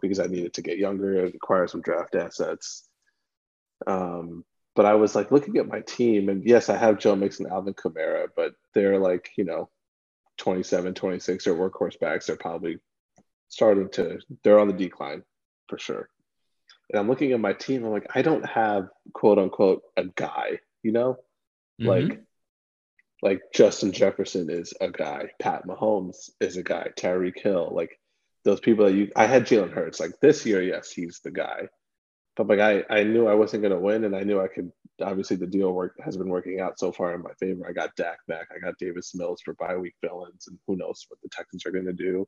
because 0.03 0.21
I 0.21 0.27
needed 0.27 0.53
to 0.53 0.63
get 0.63 0.77
younger 0.77 1.25
and 1.25 1.35
acquire 1.35 1.67
some 1.67 1.81
draft 1.81 2.15
assets. 2.15 2.87
Um, 3.87 4.45
but 4.77 4.85
I 4.85 4.97
was 4.97 5.15
like 5.15 5.33
looking 5.33 5.57
at 5.57 5.67
my 5.67 5.81
team, 5.81 6.29
and 6.29 6.47
yes, 6.47 6.69
I 6.69 6.77
have 6.77 6.99
Joe 6.99 7.17
Mixon, 7.17 7.47
Alvin 7.51 7.73
Kamara, 7.73 8.29
but 8.37 8.53
they're 8.75 8.99
like 8.99 9.31
you 9.39 9.45
know 9.45 9.71
27, 10.37 10.93
26, 10.93 11.45
they're 11.45 11.55
workhorse 11.55 11.99
backs. 11.99 12.27
They're 12.27 12.37
probably 12.37 12.79
starting 13.49 13.89
to 13.93 14.19
they're 14.43 14.61
on 14.61 14.69
the 14.69 14.75
decline 14.75 15.23
for 15.71 15.79
sure. 15.79 16.11
And 16.91 17.01
I'm 17.01 17.09
looking 17.09 17.33
at 17.33 17.41
my 17.41 17.55
team, 17.55 17.83
I'm 17.83 17.93
like, 17.93 18.09
I 18.15 18.21
don't 18.21 18.45
have 18.45 18.89
quote 19.15 19.39
unquote 19.39 19.85
a 19.97 20.05
guy, 20.05 20.59
you 20.83 20.93
know? 20.93 21.17
Mhm. 21.81 21.87
Like 21.87 22.21
like 23.23 23.41
Justin 23.55 23.93
Jefferson 23.93 24.51
is 24.51 24.75
a 24.81 24.91
guy, 24.91 25.31
Pat 25.41 25.67
Mahomes 25.67 26.31
is 26.41 26.57
a 26.57 26.63
guy, 26.63 26.89
Tyreek 26.97 27.41
Hill, 27.41 27.71
like 27.73 27.99
those 28.45 28.61
people 28.61 28.85
that 28.85 28.95
you 28.95 29.11
I 29.17 29.27
had 29.27 29.47
Jalen 29.47 29.73
Hurts. 29.73 30.01
Like 30.01 30.13
this 30.21 30.45
year, 30.45 30.63
yes, 30.63 30.91
he's 30.91 31.21
the 31.25 31.31
guy. 31.31 31.69
But 32.37 32.49
like 32.49 32.61
I, 32.61 32.85
I 32.91 33.05
knew 33.05 33.27
I 33.27 33.35
wasn't 33.35 33.63
gonna 33.63 33.81
win 33.81 34.05
and 34.05 34.15
I 34.15 34.23
knew 34.23 34.41
I 34.41 34.49
could 34.49 34.71
obviously 35.01 35.37
the 35.37 35.47
deal 35.47 35.73
work 35.73 35.97
has 36.05 36.17
been 36.17 36.29
working 36.29 36.61
out 36.61 36.79
so 36.79 36.93
far 36.93 37.15
in 37.15 37.23
my 37.23 37.33
favor. 37.41 37.67
I 37.69 37.73
got 37.73 37.97
Dak 37.97 38.19
back, 38.29 38.49
I 38.55 38.59
got 38.59 38.79
Davis 38.79 39.15
Mills 39.15 39.41
for 39.43 39.55
bye 39.55 39.77
week 39.77 39.95
villains, 40.03 40.47
and 40.49 40.59
who 40.67 40.77
knows 40.77 41.07
what 41.09 41.21
the 41.23 41.29
Texans 41.31 41.65
are 41.67 41.73
gonna 41.73 41.93
do. 41.93 42.27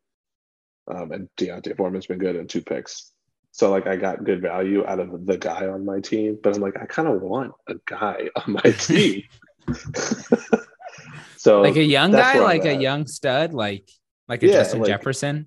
Um, 0.89 1.13
and 1.13 1.29
D'Onta 1.37 1.77
Foreman's 1.77 2.07
been 2.07 2.19
good 2.19 2.37
in 2.37 2.47
two 2.47 2.63
picks. 2.63 3.13
So 3.51 3.71
like 3.71 3.87
I 3.87 3.97
got 3.97 4.25
good 4.25 4.41
value 4.41 4.87
out 4.87 5.01
of 5.01 5.27
the 5.27 5.37
guy 5.37 5.67
on 5.67 5.85
my 5.85 6.01
team, 6.01 6.39
but 6.43 6.55
I'm 6.55 6.63
like, 6.63 6.79
I 6.81 6.87
kind 6.87 7.09
of 7.09 7.21
want 7.21 7.53
a 7.69 7.75
guy 7.87 8.29
on 8.37 8.53
my 8.53 8.71
team. 8.71 9.25
so 11.47 11.63
like 11.63 11.77
a 11.77 11.83
young 11.83 12.11
guy, 12.13 12.35
I'm 12.35 12.43
like 12.43 12.65
a 12.65 12.75
at. 12.75 12.81
young 12.81 13.07
stud, 13.07 13.55
like 13.55 13.89
like 14.29 14.43
a 14.43 14.47
Yeah, 14.47 14.53
Justin 14.55 14.81
like- 14.81 14.89
Jefferson. 14.89 15.47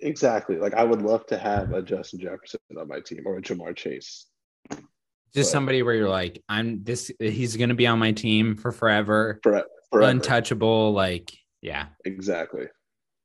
exactly. 0.00 0.56
Like 0.56 0.74
I 0.74 0.84
would 0.84 1.02
love 1.02 1.26
to 1.26 1.38
have 1.38 1.72
a 1.72 1.82
Justin 1.82 2.20
Jefferson 2.20 2.60
on 2.78 2.86
my 2.88 3.00
team 3.00 3.22
or 3.26 3.38
a 3.38 3.42
Ja'Marr 3.42 3.74
Chase. 3.76 4.26
Just 4.70 4.86
but- 5.34 5.44
somebody 5.46 5.82
where 5.82 5.94
you're 5.94 6.08
like, 6.08 6.42
I'm 6.48 6.84
this. 6.84 7.10
He's 7.18 7.56
gonna 7.56 7.74
be 7.74 7.86
on 7.86 7.98
my 7.98 8.12
team 8.12 8.54
for 8.56 8.70
forever, 8.70 9.40
For, 9.42 9.64
forever. 9.90 10.10
untouchable. 10.10 10.92
Like, 10.92 11.32
yeah, 11.60 11.86
Exactly. 12.04 12.66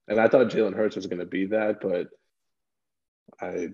And 0.09 0.19
I 0.21 0.27
thought 0.29 0.47
Jalen 0.47 0.73
Hurts 0.75 0.95
was 0.95 1.05
going 1.05 1.19
to 1.19 1.25
be 1.25 1.47
that, 1.47 1.81
but 1.81 2.07
I 3.41 3.67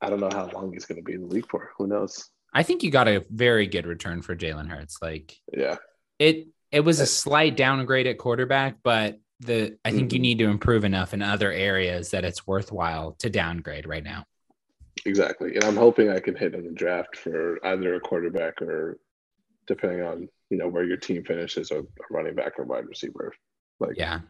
I 0.00 0.08
don't 0.10 0.20
know 0.20 0.30
how 0.32 0.48
long 0.54 0.72
he's 0.72 0.84
going 0.84 0.96
to 0.96 1.02
be 1.02 1.14
in 1.14 1.22
the 1.22 1.26
league 1.34 1.48
for. 1.50 1.70
Who 1.78 1.86
knows? 1.88 2.28
I 2.54 2.62
think 2.62 2.82
you 2.82 2.90
got 2.90 3.08
a 3.08 3.24
very 3.30 3.66
good 3.66 3.86
return 3.86 4.22
for 4.22 4.36
Jalen 4.36 4.68
Hurts. 4.68 4.98
Like 5.02 5.36
Yeah. 5.52 5.76
it, 6.18 6.46
it 6.72 6.80
was 6.80 7.00
a 7.00 7.06
slight 7.06 7.56
downgrade 7.56 8.06
at 8.06 8.18
quarterback, 8.18 8.76
but 8.82 9.18
the 9.40 9.76
I 9.84 9.90
think 9.90 10.12
you 10.12 10.18
Mhm. 10.18 10.22
need 10.22 10.38
to 10.38 10.46
improve 10.46 10.84
enough 10.84 11.12
in 11.14 11.20
other 11.22 11.52
areas 11.52 12.10
that 12.10 12.24
it's 12.24 12.46
worthwhile 12.46 13.12
to 13.18 13.28
downgrade 13.28 13.86
right 13.86 14.02
now. 14.04 14.24
Exactly. 15.04 15.54
And 15.54 15.64
I'm 15.64 15.76
hoping 15.76 16.08
I 16.10 16.20
can 16.20 16.36
hit 16.36 16.54
in 16.54 16.64
the 16.64 16.70
draft 16.72 17.16
for 17.16 17.58
either 17.66 17.94
a 17.94 18.00
quarterback 18.00 18.60
or 18.62 18.98
depending 19.66 20.02
on, 20.02 20.28
you 20.50 20.56
know, 20.58 20.68
where 20.68 20.84
your 20.84 20.96
team 20.96 21.24
finishes, 21.24 21.70
a, 21.70 21.82
running 22.10 22.34
back 22.34 22.58
or 22.58 22.64
wide 22.64 22.86
receiver. 22.86 23.32
Like 23.80 23.96
Yeah. 23.96 24.20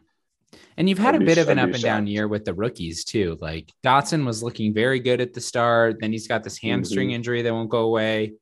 And 0.77 0.87
you've 0.87 0.99
had 0.99 1.15
I'd 1.15 1.21
a 1.21 1.25
be- 1.25 1.25
bit 1.25 1.37
of 1.39 1.49
an 1.49 1.59
I'd 1.59 1.69
up 1.69 1.73
and 1.75 1.83
down 1.83 2.07
year 2.07 2.27
with 2.27 2.45
the 2.45 2.53
rookies 2.53 3.03
too. 3.03 3.37
Like 3.41 3.71
Dotson 3.83 4.25
was 4.25 4.41
looking 4.43 4.73
very 4.73 4.99
good 4.99 5.21
at 5.21 5.33
the 5.33 5.41
start. 5.41 5.97
Then 5.99 6.11
he's 6.11 6.27
got 6.27 6.43
this 6.43 6.57
hamstring 6.59 7.09
Mhm. 7.09 7.13
injury 7.13 7.41
that 7.41 7.53
won't 7.53 7.69
go 7.69 7.81
away. 7.83 8.33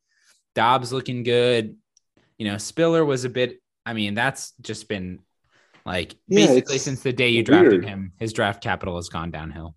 Doubs 0.55 0.91
looking 0.93 1.23
good. 1.23 1.75
You 2.37 2.45
know, 2.47 2.57
Spiller 2.57 3.03
was 3.05 3.23
a 3.25 3.29
bit. 3.29 3.57
I 3.85 3.93
mean, 3.93 4.13
that's 4.13 4.53
just 4.61 4.87
been 4.87 5.19
like 5.85 6.15
Yeah, 6.27 6.47
basically 6.47 6.77
since 6.77 7.01
the 7.01 7.13
day 7.13 7.29
you 7.29 7.43
drafted 7.43 7.71
weird. 7.71 7.85
him, 7.85 8.13
his 8.19 8.33
draft 8.33 8.63
capital 8.63 8.95
has 8.95 9.09
gone 9.09 9.31
downhill. 9.31 9.75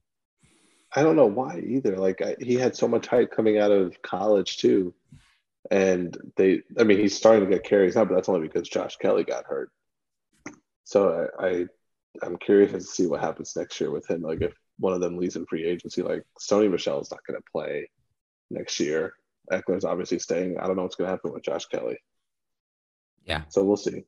I 0.95 1.03
don't 1.03 1.17
know 1.17 1.27
why 1.27 1.63
either. 1.67 1.97
Like 1.97 2.23
I, 2.23 2.37
he 2.41 2.55
had 2.55 2.77
so 2.77 2.87
much 2.87 3.07
hype 3.07 3.33
coming 3.33 3.59
out 3.59 3.73
of 3.73 4.01
college 4.03 4.59
too, 4.59 4.95
and 5.71 6.17
they. 6.37 6.63
I 6.79 6.85
mean, 6.85 6.99
he's 6.99 7.17
starting 7.17 7.45
to 7.45 7.51
get 7.51 7.65
carries 7.65 7.97
now, 7.97 8.05
but 8.05 8.15
that's 8.15 8.29
only 8.29 8.47
because 8.47 8.69
Josh 8.69 8.97
Kelley 8.97 9.25
got 9.25 9.47
hurt. 9.47 9.71
So 10.85 11.29
I, 11.39 11.47
I 11.47 11.67
I'm 12.23 12.37
curious 12.37 12.73
to 12.73 12.81
see 12.81 13.07
what 13.07 13.21
happens 13.21 13.57
next 13.57 13.81
year 13.81 13.91
with 13.91 14.09
him. 14.09 14.23
Like 14.23 14.43
if 14.43 14.53
one 14.79 14.93
of 14.93 15.01
them 15.01 15.17
leaves 15.17 15.37
in 15.37 15.47
free 15.47 15.65
agency, 15.65 16.03
like 16.03 16.25
Sony 16.41 16.71
Michel's 16.71 17.11
not 17.11 17.27
going 17.27 17.39
to 17.39 17.51
play 17.51 17.89
next 18.51 18.79
year. 18.79 19.15
Ekeler's 19.51 19.85
obviously 19.85 20.19
staying. 20.19 20.59
I 20.59 20.67
don't 20.67 20.77
know 20.77 20.83
what's 20.83 20.97
going 20.97 21.07
to 21.07 21.13
happen 21.13 21.33
with 21.33 21.43
Josh 21.43 21.67
Kelley. 21.67 21.99
Yeah. 23.25 23.43
So 23.49 23.65
we'll 23.65 23.77
see. 23.77 24.05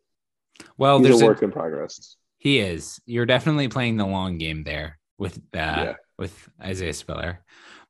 Well, 0.78 0.98
He's 0.98 1.08
there's 1.08 1.20
a 1.22 1.24
a, 1.24 1.28
work 1.28 1.42
in 1.42 1.52
progress. 1.52 2.16
he 2.38 2.58
is. 2.58 3.00
You're 3.06 3.26
definitely 3.26 3.68
playing 3.68 3.96
the 3.96 4.06
long 4.06 4.38
game 4.38 4.62
there 4.64 4.98
with 5.18 5.36
uh, 5.38 5.40
Yeah. 5.58 5.94
with 6.18 6.48
Isaiah 6.62 6.92
Spiller. 6.94 7.44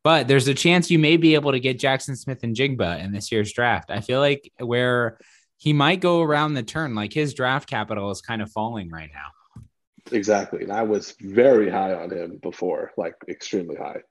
But 0.05 0.29
there's 0.29 0.47
a 0.47 0.55
chance 0.55 0.91
you 0.91 1.01
may 1.01 1.17
be 1.17 1.35
able 1.35 1.51
to 1.51 1.59
get 1.59 1.81
Jaxon 1.81 2.17
Smith-Njigba 2.17 3.03
in 3.05 3.11
this 3.13 3.33
year's 3.33 3.53
draft. 3.53 3.91
I 3.91 4.01
feel 4.01 4.21
like 4.21 4.53
where 4.61 5.19
he 5.57 5.73
might 5.73 5.99
go 6.01 6.23
around 6.23 6.55
the 6.55 6.63
turn, 6.63 6.95
like 6.95 7.13
his 7.13 7.35
draft 7.35 7.69
capital 7.69 8.11
is 8.13 8.21
kind 8.21 8.41
of 8.41 8.51
falling 8.53 8.89
right 8.91 9.11
now. 9.13 9.63
Exactly. 10.13 10.63
And 10.63 10.71
I 10.71 10.83
was 10.83 11.17
very 11.21 11.69
high 11.69 11.93
on 11.93 12.11
him 12.13 12.39
before, 12.41 12.93
like 12.97 13.15
extremely 13.29 13.75
high. 13.75 14.03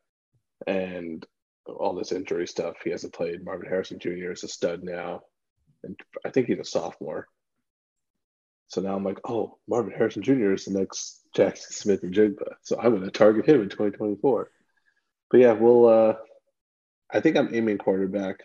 And 0.67 1.25
all 1.65 1.95
this 1.95 2.12
injury 2.12 2.47
stuff, 2.47 2.75
he 2.84 2.89
hasn't 2.89 3.13
played. 3.13 3.45
Marvin 3.45 3.69
Harrison 3.69 3.97
Jr. 3.99 4.32
is 4.32 4.43
a 4.43 4.49
stud 4.49 4.84
now. 4.84 5.21
And 5.86 6.00
I 6.26 6.30
think 6.30 6.48
he's 6.48 6.60
a 6.60 6.65
sophomore. 6.65 7.28
So 8.67 8.82
now 8.82 8.95
I'm 8.95 9.04
like, 9.04 9.19
oh, 9.30 9.60
Marvin 9.67 9.93
Harrison 9.95 10.24
Jr. 10.24 10.54
is 10.54 10.65
the 10.65 10.78
next 10.78 11.21
Jaxon 11.36 11.71
Smith-Njigba. 11.71 12.56
So 12.63 12.78
I'm 12.78 12.91
going 12.91 13.04
to 13.04 13.12
target 13.12 13.48
him 13.48 13.62
in 13.62 13.69
2024. 13.69 14.50
But 15.30 15.39
yeah, 15.39 15.54
we'll, 15.54 15.88
uh, 15.88 16.13
I 17.12 17.19
think 17.19 17.38
I'm 17.38 17.54
aiming 17.54 17.78
quarterback, 17.78 18.38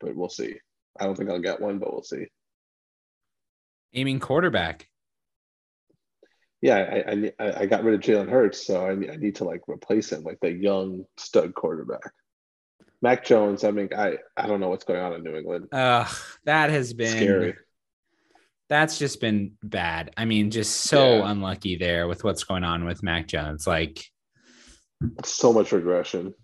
but 0.00 0.14
we'll 0.14 0.28
see. 0.28 0.56
I 0.98 1.04
don't 1.04 1.16
think 1.16 1.30
I'll 1.30 1.40
get 1.40 1.60
one, 1.60 1.78
but 1.78 1.92
we'll 1.92 2.02
see. 2.02 2.26
Aiming 3.94 4.20
quarterback. 4.20 4.88
yeah, 6.60 6.76
I, 6.76 7.32
I 7.38 7.60
I 7.62 7.66
got 7.66 7.84
rid 7.84 7.94
of 7.94 8.00
Jalen 8.00 8.30
Hurts, 8.30 8.66
so 8.66 8.84
I, 8.84 8.90
I 8.90 9.16
need 9.16 9.36
to 9.36 9.44
like 9.44 9.62
replace 9.68 10.12
him, 10.12 10.22
like 10.22 10.38
the 10.40 10.52
young 10.52 11.04
stud 11.16 11.54
quarterback. 11.54 12.12
Mac 13.06 13.24
Jones. 13.24 13.62
I 13.62 13.70
mean, 13.70 13.88
I 13.96 14.16
I 14.36 14.48
don't 14.48 14.58
know 14.60 14.68
what's 14.68 14.84
going 14.84 15.00
on 15.00 15.12
in 15.12 15.22
New 15.22 15.36
England. 15.36 15.68
Uh, 15.72 16.08
that 16.44 16.70
has 16.70 16.92
been 16.92 17.16
Scary. 17.16 17.54
That's 18.68 18.98
just 18.98 19.20
been 19.20 19.52
bad. 19.62 20.10
I 20.16 20.24
mean, 20.24 20.50
just 20.50 20.72
so 20.82 21.18
Yeah. 21.18 21.30
unlucky 21.30 21.76
there 21.76 22.08
with 22.08 22.24
what's 22.24 22.42
going 22.42 22.64
on 22.64 22.84
with 22.84 23.00
Mac 23.04 23.28
Jones. 23.28 23.64
Like, 23.64 24.04
So 25.24 25.52
much 25.52 25.70
regression. 25.70 26.34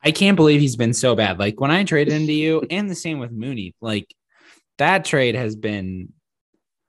I 0.00 0.12
can't 0.12 0.36
believe 0.36 0.60
he's 0.60 0.76
been 0.76 0.94
so 0.94 1.16
bad. 1.16 1.40
Like 1.40 1.60
when 1.60 1.72
I 1.72 1.82
traded 1.82 2.14
him 2.14 2.26
to 2.28 2.32
you, 2.32 2.62
and 2.70 2.88
the 2.88 2.94
same 2.94 3.18
with 3.18 3.32
Mooney. 3.32 3.74
Like 3.80 4.06
that 4.78 5.04
trade 5.04 5.34
has 5.34 5.56
been. 5.56 6.12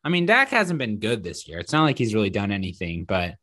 I 0.03 0.09
mean, 0.09 0.25
Dak 0.27 0.49
hasn't 0.49 0.77
been 0.79 0.99
good 0.99 1.23
this 1.23 1.47
year. 1.47 1.57
It's 1.59 1.73
not 1.73 1.83
like 1.83 1.97
he's 1.97 2.13
really 2.13 2.29
done 2.29 2.51
anything, 2.51 3.03
but 3.05 3.35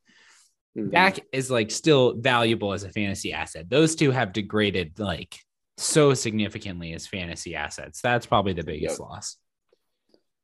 Mhm. 0.79 0.93
Dak 0.93 1.19
is 1.33 1.51
like 1.51 1.71
still 1.71 2.15
valuable 2.15 2.73
as 2.73 2.85
a 2.85 2.91
fantasy 2.93 3.33
asset. 3.33 3.69
Those 3.69 3.97
two 3.97 4.13
have 4.13 4.33
degraded 4.33 4.99
like 5.01 5.41
so 5.77 6.15
significantly 6.15 6.93
as 6.93 7.07
fantasy 7.07 7.55
assets. 7.55 8.01
That's 8.01 8.27
probably 8.27 8.53
the 8.53 8.63
biggest 8.65 8.99
Yep. 8.99 9.09
loss. 9.09 9.37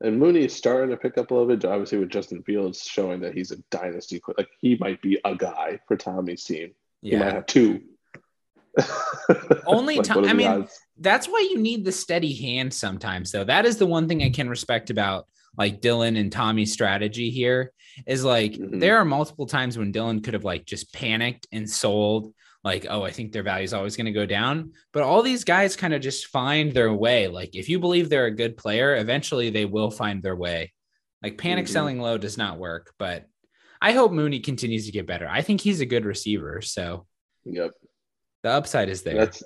And 0.03 0.19
Mooney 0.19 0.47
is 0.47 0.55
starting 0.55 0.91
to 0.91 0.97
pick 0.97 1.19
up 1.19 1.31
a 1.31 1.35
little 1.35 1.49
bit, 1.49 1.65
obviously 1.65 1.99
with 1.99 2.09
Justin 2.09 2.43
Fields 2.43 2.83
showing 2.83 3.21
that 3.21 3.35
he's 3.35 3.51
a 3.51 3.57
dynasty. 3.71 4.21
Like 4.39 4.49
he 4.61 4.77
might 4.81 5.01
be 5.03 5.21
a 5.25 5.35
guy 5.37 5.79
for 5.87 5.97
Tommy's 5.97 6.43
team. 6.45 6.73
He 7.03 7.17
might 7.17 7.33
have 7.35 7.47
two. 7.47 7.81
Only 9.67 9.97
Like, 9.99 10.11
are 10.11 10.25
I 10.27 10.33
mean, 10.33 10.47
odds? 10.49 10.79
That's 10.99 11.27
why 11.27 11.47
you 11.51 11.59
need 11.59 11.85
the 11.85 11.93
steady 11.93 12.35
hand 12.35 12.73
sometimes, 12.73 13.33
though. 13.33 13.45
That 13.45 13.67
is 13.67 13.77
the 13.77 13.87
one 13.87 14.09
thing 14.09 14.23
I 14.23 14.31
can 14.31 14.49
respect 14.49 14.91
about 14.91 15.27
like 15.59 15.81
Dylan 15.81 16.19
and 16.19 16.31
Tommy's 16.31 16.73
strategy 16.73 17.31
here 17.31 17.73
is 18.07 18.25
like 18.25 18.53
Mhm. 18.53 18.81
there 18.81 18.99
are 18.99 19.05
multiple 19.05 19.47
times 19.47 19.77
when 19.77 19.93
Dylan 19.93 20.23
could 20.23 20.35
have 20.35 20.45
like 20.45 20.65
just 20.65 20.93
panicked 20.95 21.47
and 21.53 21.69
sold 21.69 22.33
like 22.65 22.87
oh 22.91 23.03
I 23.03 23.11
think 23.11 23.33
their 23.33 23.43
value 23.43 23.65
is 23.65 23.73
always 23.75 23.97
going 23.97 24.07
to 24.07 24.13
go 24.13 24.27
down 24.27 24.73
but 24.93 25.03
all 25.03 25.23
these 25.23 25.45
guys 25.45 25.77
kind 25.77 25.95
of 25.95 26.01
just 26.03 26.27
find 26.27 26.73
their 26.73 26.93
way 26.93 27.27
like 27.29 27.55
if 27.55 27.69
you 27.69 27.79
believe 27.79 28.09
they're 28.09 28.27
a 28.27 28.31
good 28.35 28.57
player 28.57 28.97
eventually 28.97 29.51
they 29.51 29.65
will 29.65 29.91
find 29.91 30.23
their 30.23 30.37
way 30.37 30.73
like 31.23 31.39
panic 31.39 31.67
Mhm. 31.67 31.71
selling 31.71 32.01
low 32.01 32.19
does 32.19 32.37
not 32.39 32.59
work 32.59 32.93
but 32.99 33.27
I 33.83 33.93
hope 33.93 34.13
Mooney 34.13 34.41
continues 34.41 34.85
to 34.85 34.93
get 34.93 35.07
better. 35.07 35.27
I 35.27 35.41
think 35.41 35.63
he's 35.63 35.81
a 35.81 35.87
good 35.87 36.05
receiver. 36.05 36.61
So 36.61 37.07
Yep. 37.47 37.71
the 38.43 38.51
upside 38.51 38.91
is 38.91 39.03
there. 39.03 39.15
That's 39.15 39.43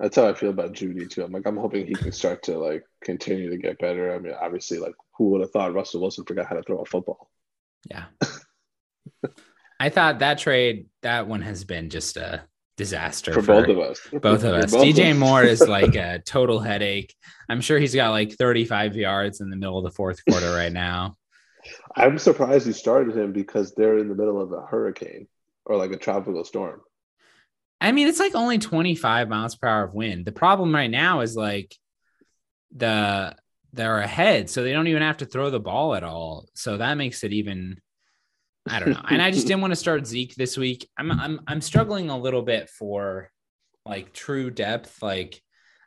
that's 0.00 0.16
how 0.16 0.26
I 0.26 0.32
feel 0.32 0.48
about 0.50 0.72
Jeudy 0.72 1.06
too. 1.10 1.22
I'm 1.22 1.32
like, 1.32 1.44
I'm 1.46 1.58
hoping 1.58 1.86
he 1.86 1.94
can 1.94 2.12
start 2.12 2.44
to 2.44 2.56
like 2.56 2.82
continue 3.04 3.50
to 3.50 3.58
get 3.58 3.78
better. 3.78 4.14
I 4.14 4.20
mean, 4.20 4.32
obviously, 4.40 4.78
like 4.78 4.94
who 5.18 5.28
would 5.30 5.42
have 5.42 5.50
thought 5.50 5.74
Russell 5.74 6.00
Wilson 6.00 6.24
forgot 6.24 6.46
how 6.46 6.54
to 6.56 6.62
throw 6.62 6.78
a 6.78 6.86
football? 6.86 7.30
yeah. 7.90 8.06
I 9.80 9.90
thought 9.90 10.18
that 10.20 10.38
trade, 10.38 10.86
that 11.02 11.28
one 11.28 11.42
has 11.42 11.64
been 11.64 11.90
just 11.90 12.16
a 12.16 12.42
disaster 12.76 13.32
For, 13.32 13.42
both 13.42 13.68
of 13.68 13.78
us. 13.78 14.00
both 14.12 14.44
of 14.44 14.54
us. 14.54 14.72
both 14.72 14.84
DJ. 14.84 15.16
Moore 15.16 15.42
is 15.42 15.60
like 15.68 15.94
a 15.94 16.20
total 16.24 16.60
headache. 16.60 17.14
I'm 17.48 17.60
sure 17.60 17.78
he's 17.78 17.94
got 17.94 18.10
like 18.10 18.32
35 18.32 18.96
yards 18.96 19.40
in 19.40 19.50
the 19.50 19.56
middle 19.56 19.78
of 19.78 19.84
the 19.84 19.90
fourth 19.90 20.24
quarter 20.24 20.54
right 20.54 20.72
now. 20.72 21.16
I'm 21.96 22.18
surprised 22.18 22.66
you 22.66 22.72
started 22.72 23.16
him 23.16 23.32
because 23.32 23.74
they're 23.74 23.98
in 23.98 24.08
the 24.08 24.14
middle 24.14 24.40
of 24.40 24.52
a 24.52 24.62
hurricane 24.62 25.26
or 25.66 25.76
like 25.76 25.92
a 25.92 25.96
tropical 25.96 26.44
storm. 26.44 26.80
I 27.80 27.92
mean, 27.92 28.08
it's 28.08 28.20
like 28.20 28.34
only 28.34 28.58
25 28.58 29.28
miles 29.28 29.56
per 29.56 29.68
hour 29.68 29.84
of 29.84 29.94
wind. 29.94 30.24
The 30.24 30.32
problem 30.32 30.74
right 30.74 30.90
now 30.90 31.20
is 31.20 31.36
like 31.36 31.74
the 32.74 33.36
they're 33.72 33.98
ahead, 33.98 34.48
so 34.48 34.62
they 34.62 34.72
don't 34.72 34.88
even 34.88 35.02
have 35.02 35.18
to 35.18 35.26
throw 35.26 35.50
the 35.50 35.60
ball 35.60 35.94
at 35.94 36.02
all. 36.02 36.46
So 36.54 36.78
that 36.78 36.96
makes 36.96 37.22
it 37.22 37.32
even 37.32 37.80
I 38.70 38.80
don't 38.80 38.90
know. 38.90 39.02
And 39.08 39.20
I 39.22 39.30
just 39.30 39.46
didn't 39.48 39.60
want 39.62 39.72
to 39.72 39.76
start 39.76 40.06
Zeke 40.06 40.34
this 40.34 40.56
week. 40.56 40.88
I'm 40.98 41.10
I'm 41.10 41.40
I'm 41.46 41.60
struggling 41.60 42.10
a 42.10 42.18
little 42.18 42.42
bit 42.42 42.68
for 42.70 43.30
like 43.86 44.12
true 44.12 44.50
depth, 44.50 45.02
like 45.02 45.40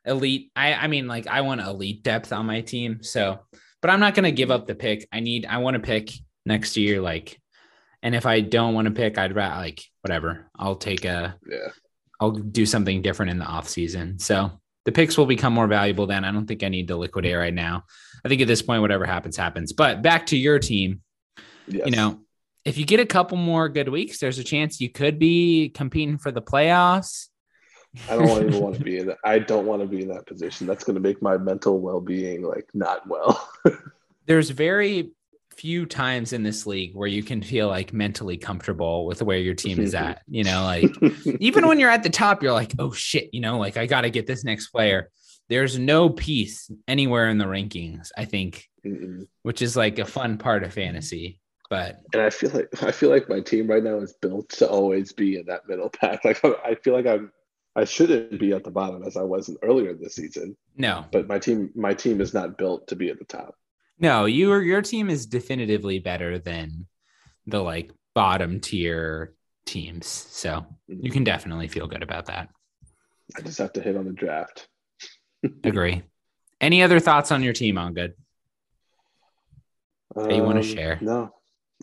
elite. 0.06 0.52
I 0.56 0.74
I 0.74 0.88
mean 0.88 1.08
like 1.08 1.28
I 1.28 1.42
want 1.42 1.62
elite 1.62 2.04
depth 2.04 2.32
on 2.34 2.46
my 2.46 2.62
team. 2.62 3.04
So, 3.04 3.40
but 3.82 3.92
I'm 3.92 4.00
not 4.00 4.16
going 4.16 4.24
to 4.26 4.32
give 4.32 4.52
up 4.52 4.68
the 4.68 4.76
pick. 4.76 5.08
I 5.12 5.20
need 5.20 5.46
I 5.46 5.58
want 5.60 5.76
to 5.76 5.80
pick 5.80 6.12
next 6.46 6.78
year 6.78 7.02
like 7.02 7.40
and 8.04 8.16
if 8.16 8.26
I 8.26 8.42
don't 8.42 8.74
want 8.74 8.86
to 8.88 8.94
pick, 8.94 9.18
I'd 9.18 9.36
rather 9.36 9.62
like 9.62 9.84
whatever. 10.02 10.50
I'll 10.58 10.76
take 10.76 11.06
a 11.06 11.38
Yeah. 11.48 11.68
I'll 12.20 12.32
do 12.32 12.66
something 12.66 13.02
different 13.02 13.32
in 13.32 13.40
the 13.40 13.46
off 13.46 13.68
season. 13.68 14.20
So 14.20 14.52
the 14.86 14.92
picks 14.92 15.18
will 15.18 15.28
become 15.28 15.54
more 15.54 15.68
valuable 15.68 16.08
then. 16.08 16.26
I 16.26 16.32
don't 16.32 16.48
think 16.48 16.64
I 16.64 16.70
need 16.70 16.88
to 16.88 16.96
liquidate 16.98 17.38
right 17.38 17.54
now. 17.54 17.84
I 18.26 18.30
think 18.30 18.42
at 18.42 18.48
this 18.48 18.62
point, 18.64 18.82
whatever 18.82 19.06
happens, 19.06 19.38
happens. 19.38 19.74
But 19.74 20.02
back 20.02 20.28
to 20.28 20.38
your 20.38 20.58
team, 20.60 21.02
Yes. 21.68 21.86
you 21.86 21.96
know, 21.96 22.20
if 22.64 22.78
you 22.78 22.86
get 22.86 23.00
a 23.00 23.06
couple 23.06 23.38
more 23.38 23.70
good 23.70 23.90
weeks, 23.90 24.20
there's 24.20 24.40
a 24.40 24.44
chance 24.44 24.80
you 24.80 24.90
could 24.90 25.18
be 25.18 25.70
competing 25.70 26.18
for 26.18 26.32
the 26.32 26.42
playoffs. 26.42 27.28
I 28.10 28.16
don't 28.16 28.48
even 28.48 28.62
want 28.62 28.76
to 28.76 28.84
be 28.84 29.00
in 29.00 29.08
that. 29.08 29.18
I 29.24 29.40
don't 29.40 29.66
want 29.66 29.82
to 29.82 29.88
be 29.88 30.04
in 30.04 30.10
that 30.10 30.28
position. 30.28 30.68
That's 30.68 30.84
going 30.84 30.96
to 30.96 31.02
make 31.02 31.22
my 31.22 31.38
mental 31.38 31.80
well 31.80 32.00
being 32.00 32.44
like 32.44 32.70
not 32.74 33.08
well. 33.08 33.50
There's 34.28 34.50
very 34.50 35.12
few 35.58 35.86
times 35.86 36.34
in 36.34 36.44
this 36.44 36.66
league 36.66 36.96
where 36.96 37.08
you 37.08 37.24
can 37.24 37.42
feel 37.42 37.68
like 37.68 37.92
mentally 37.92 38.38
comfortable 38.38 39.06
with 39.06 39.22
where 39.22 39.38
your 39.38 39.54
team 39.54 39.80
is 39.80 39.94
at. 39.94 40.22
You 40.28 40.44
know, 40.44 40.64
like 40.64 40.92
even 41.40 41.68
when 41.68 41.80
you're 41.80 41.90
at 41.90 42.04
the 42.04 42.10
top, 42.10 42.42
you're 42.42 42.54
like, 42.54 42.74
oh 42.80 42.92
shit, 42.92 43.34
you 43.34 43.42
know, 43.42 43.58
like 43.58 43.76
I 43.76 43.86
got 43.86 44.02
to 44.02 44.10
get 44.10 44.28
this 44.28 44.44
next 44.44 44.68
player. 44.68 45.10
There's 45.50 45.78
no 45.78 46.10
peace 46.10 46.72
anywhere 46.88 47.28
in 47.28 47.38
the 47.38 47.46
rankings, 47.46 48.10
I 48.18 48.24
think, 48.24 48.70
Mm-mm. 48.86 49.28
which 49.42 49.62
is 49.62 49.76
like 49.76 50.00
a 50.00 50.06
fun 50.06 50.38
part 50.38 50.64
of 50.64 50.74
fantasy. 50.74 51.41
But 51.72 52.02
and 52.12 52.22
I 52.22 52.30
feel 52.30 52.50
like 52.50 52.84
I 52.84 52.92
feel 52.92 53.10
like 53.10 53.30
my 53.30 53.40
team 53.40 53.66
right 53.68 53.82
now 53.82 53.96
is 54.00 54.12
built 54.22 54.50
to 54.50 54.70
always 54.70 55.14
be 55.14 55.38
in 55.38 55.46
that 55.46 55.70
middle 55.70 55.90
pack. 55.90 56.22
Like 56.26 56.44
I 56.44 56.76
feel 56.76 56.94
like 56.94 57.08
I'm 57.08 57.32
I 57.78 57.86
shouldn't 57.86 58.38
be 58.42 58.52
at 58.52 58.66
the 58.66 58.72
bottom 58.72 59.04
as 59.06 59.16
I 59.16 59.22
was 59.24 59.48
in 59.48 59.56
earlier 59.64 59.94
this 59.94 60.16
season, 60.16 60.58
no, 60.76 61.06
but 61.14 61.30
my 61.30 61.40
team 61.40 61.72
my 61.74 61.94
team 61.94 62.20
is 62.20 62.34
not 62.34 62.58
built 62.58 62.88
to 62.90 62.98
be 62.98 63.10
at 63.10 63.20
the 63.20 63.24
top. 63.24 63.56
no, 64.00 64.26
your 64.26 64.62
your 64.62 64.82
team 64.82 65.10
is 65.10 65.26
definitively 65.26 65.98
better 66.00 66.38
than 66.38 66.88
the 67.48 67.64
like 67.64 67.92
bottom 68.14 68.60
tier 68.60 69.34
teams. 69.66 70.08
So 70.08 70.66
you 70.90 71.10
can 71.10 71.24
definitely 71.24 71.70
feel 71.70 71.88
good 71.88 72.04
about 72.04 72.26
that. 72.26 72.50
I 73.38 73.42
just 73.44 73.60
have 73.60 73.72
to 73.74 73.82
hit 73.82 73.96
on 73.96 74.04
the 74.04 74.12
draft. 74.12 74.68
Agree. 75.64 76.04
Any 76.60 76.84
other 76.84 77.00
thoughts 77.00 77.32
on 77.32 77.42
your 77.44 77.54
team 77.54 77.76
Angad? 77.76 78.12
that 80.16 80.36
you 80.36 80.44
wanna 80.44 80.60
Um, 80.60 80.66
share? 80.66 81.00
No. 81.02 81.32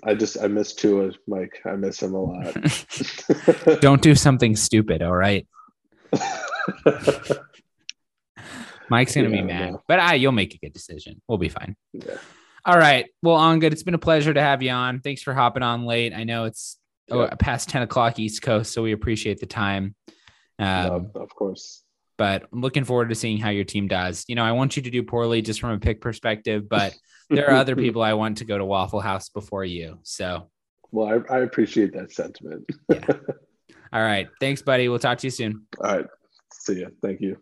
I 0.04 0.14
just 0.14 0.38
I 0.40 0.48
miss 0.48 0.74
Tua, 0.74 1.12
Mike. 1.26 1.60
I 1.64 1.76
miss 1.76 2.02
him 2.02 2.14
a 2.14 2.20
lot. 2.20 2.54
Don't 3.80 4.02
do 4.02 4.14
something 4.14 4.56
stupid, 4.56 5.02
all 5.02 5.16
right? 5.16 5.46
Mike's 8.90 9.14
gonna 9.14 9.28
be 9.30 9.42
mad, 9.42 9.72
no. 9.72 9.82
but 9.86 10.00
I 10.00 10.14
you'll 10.14 10.32
make 10.32 10.54
a 10.54 10.58
good 10.58 10.72
decision. 10.72 11.20
We'll 11.28 11.38
be 11.38 11.50
fine. 11.50 11.76
yeah. 11.92 12.16
All 12.64 12.76
right. 12.76 13.06
Well, 13.22 13.38
Angad. 13.38 13.72
It's 13.72 13.82
been 13.82 13.94
a 13.94 13.98
pleasure 13.98 14.34
to 14.34 14.40
have 14.40 14.62
you 14.62 14.70
on. 14.70 15.00
Thanks 15.00 15.22
for 15.22 15.32
hopping 15.32 15.62
on 15.62 15.84
late. 15.86 16.12
I 16.12 16.24
know 16.24 16.44
it's 16.44 16.76
oh, 17.10 17.26
past 17.38 17.68
10 17.70 17.82
o'clock 17.82 18.18
East 18.18 18.42
Coast, 18.42 18.72
so 18.72 18.82
we 18.82 18.92
appreciate 18.92 19.40
the 19.40 19.46
time. 19.46 19.94
Um, 20.58 21.10
No, 21.14 21.22
of 21.22 21.34
course. 21.34 21.82
But 22.18 22.46
I'm 22.52 22.60
looking 22.60 22.84
forward 22.84 23.08
to 23.08 23.14
seeing 23.14 23.38
how 23.38 23.50
your 23.50 23.64
team 23.64 23.88
does. 23.88 24.24
You 24.28 24.34
know, 24.34 24.44
I 24.44 24.52
want 24.52 24.76
you 24.76 24.82
to 24.82 24.90
do 24.90 25.02
poorly 25.02 25.40
just 25.40 25.60
from 25.60 25.70
a 25.70 25.78
pick 25.78 26.00
perspective, 26.00 26.68
but 26.68 26.94
there 27.30 27.48
are 27.48 27.54
other 27.54 27.76
people 27.84 28.02
I 28.02 28.12
want 28.14 28.38
to 28.38 28.44
go 28.44 28.58
to 28.58 28.64
Waffle 28.64 29.00
House 29.00 29.28
before 29.28 29.64
you. 29.64 29.98
So, 30.02 30.50
Well, 30.90 31.24
I, 31.30 31.34
I 31.34 31.38
appreciate 31.40 31.94
that 31.94 32.12
sentiment. 32.12 32.68
all 32.92 34.02
right. 34.02 34.28
Thanks, 34.40 34.60
buddy. 34.60 34.88
We'll 34.88 34.98
talk 34.98 35.18
to 35.18 35.26
you 35.26 35.30
soon. 35.30 35.66
All 35.80 35.96
right. 35.96 36.06
See 36.52 36.80
ya. 36.80 36.88
Thank 37.00 37.20
you. 37.20 37.38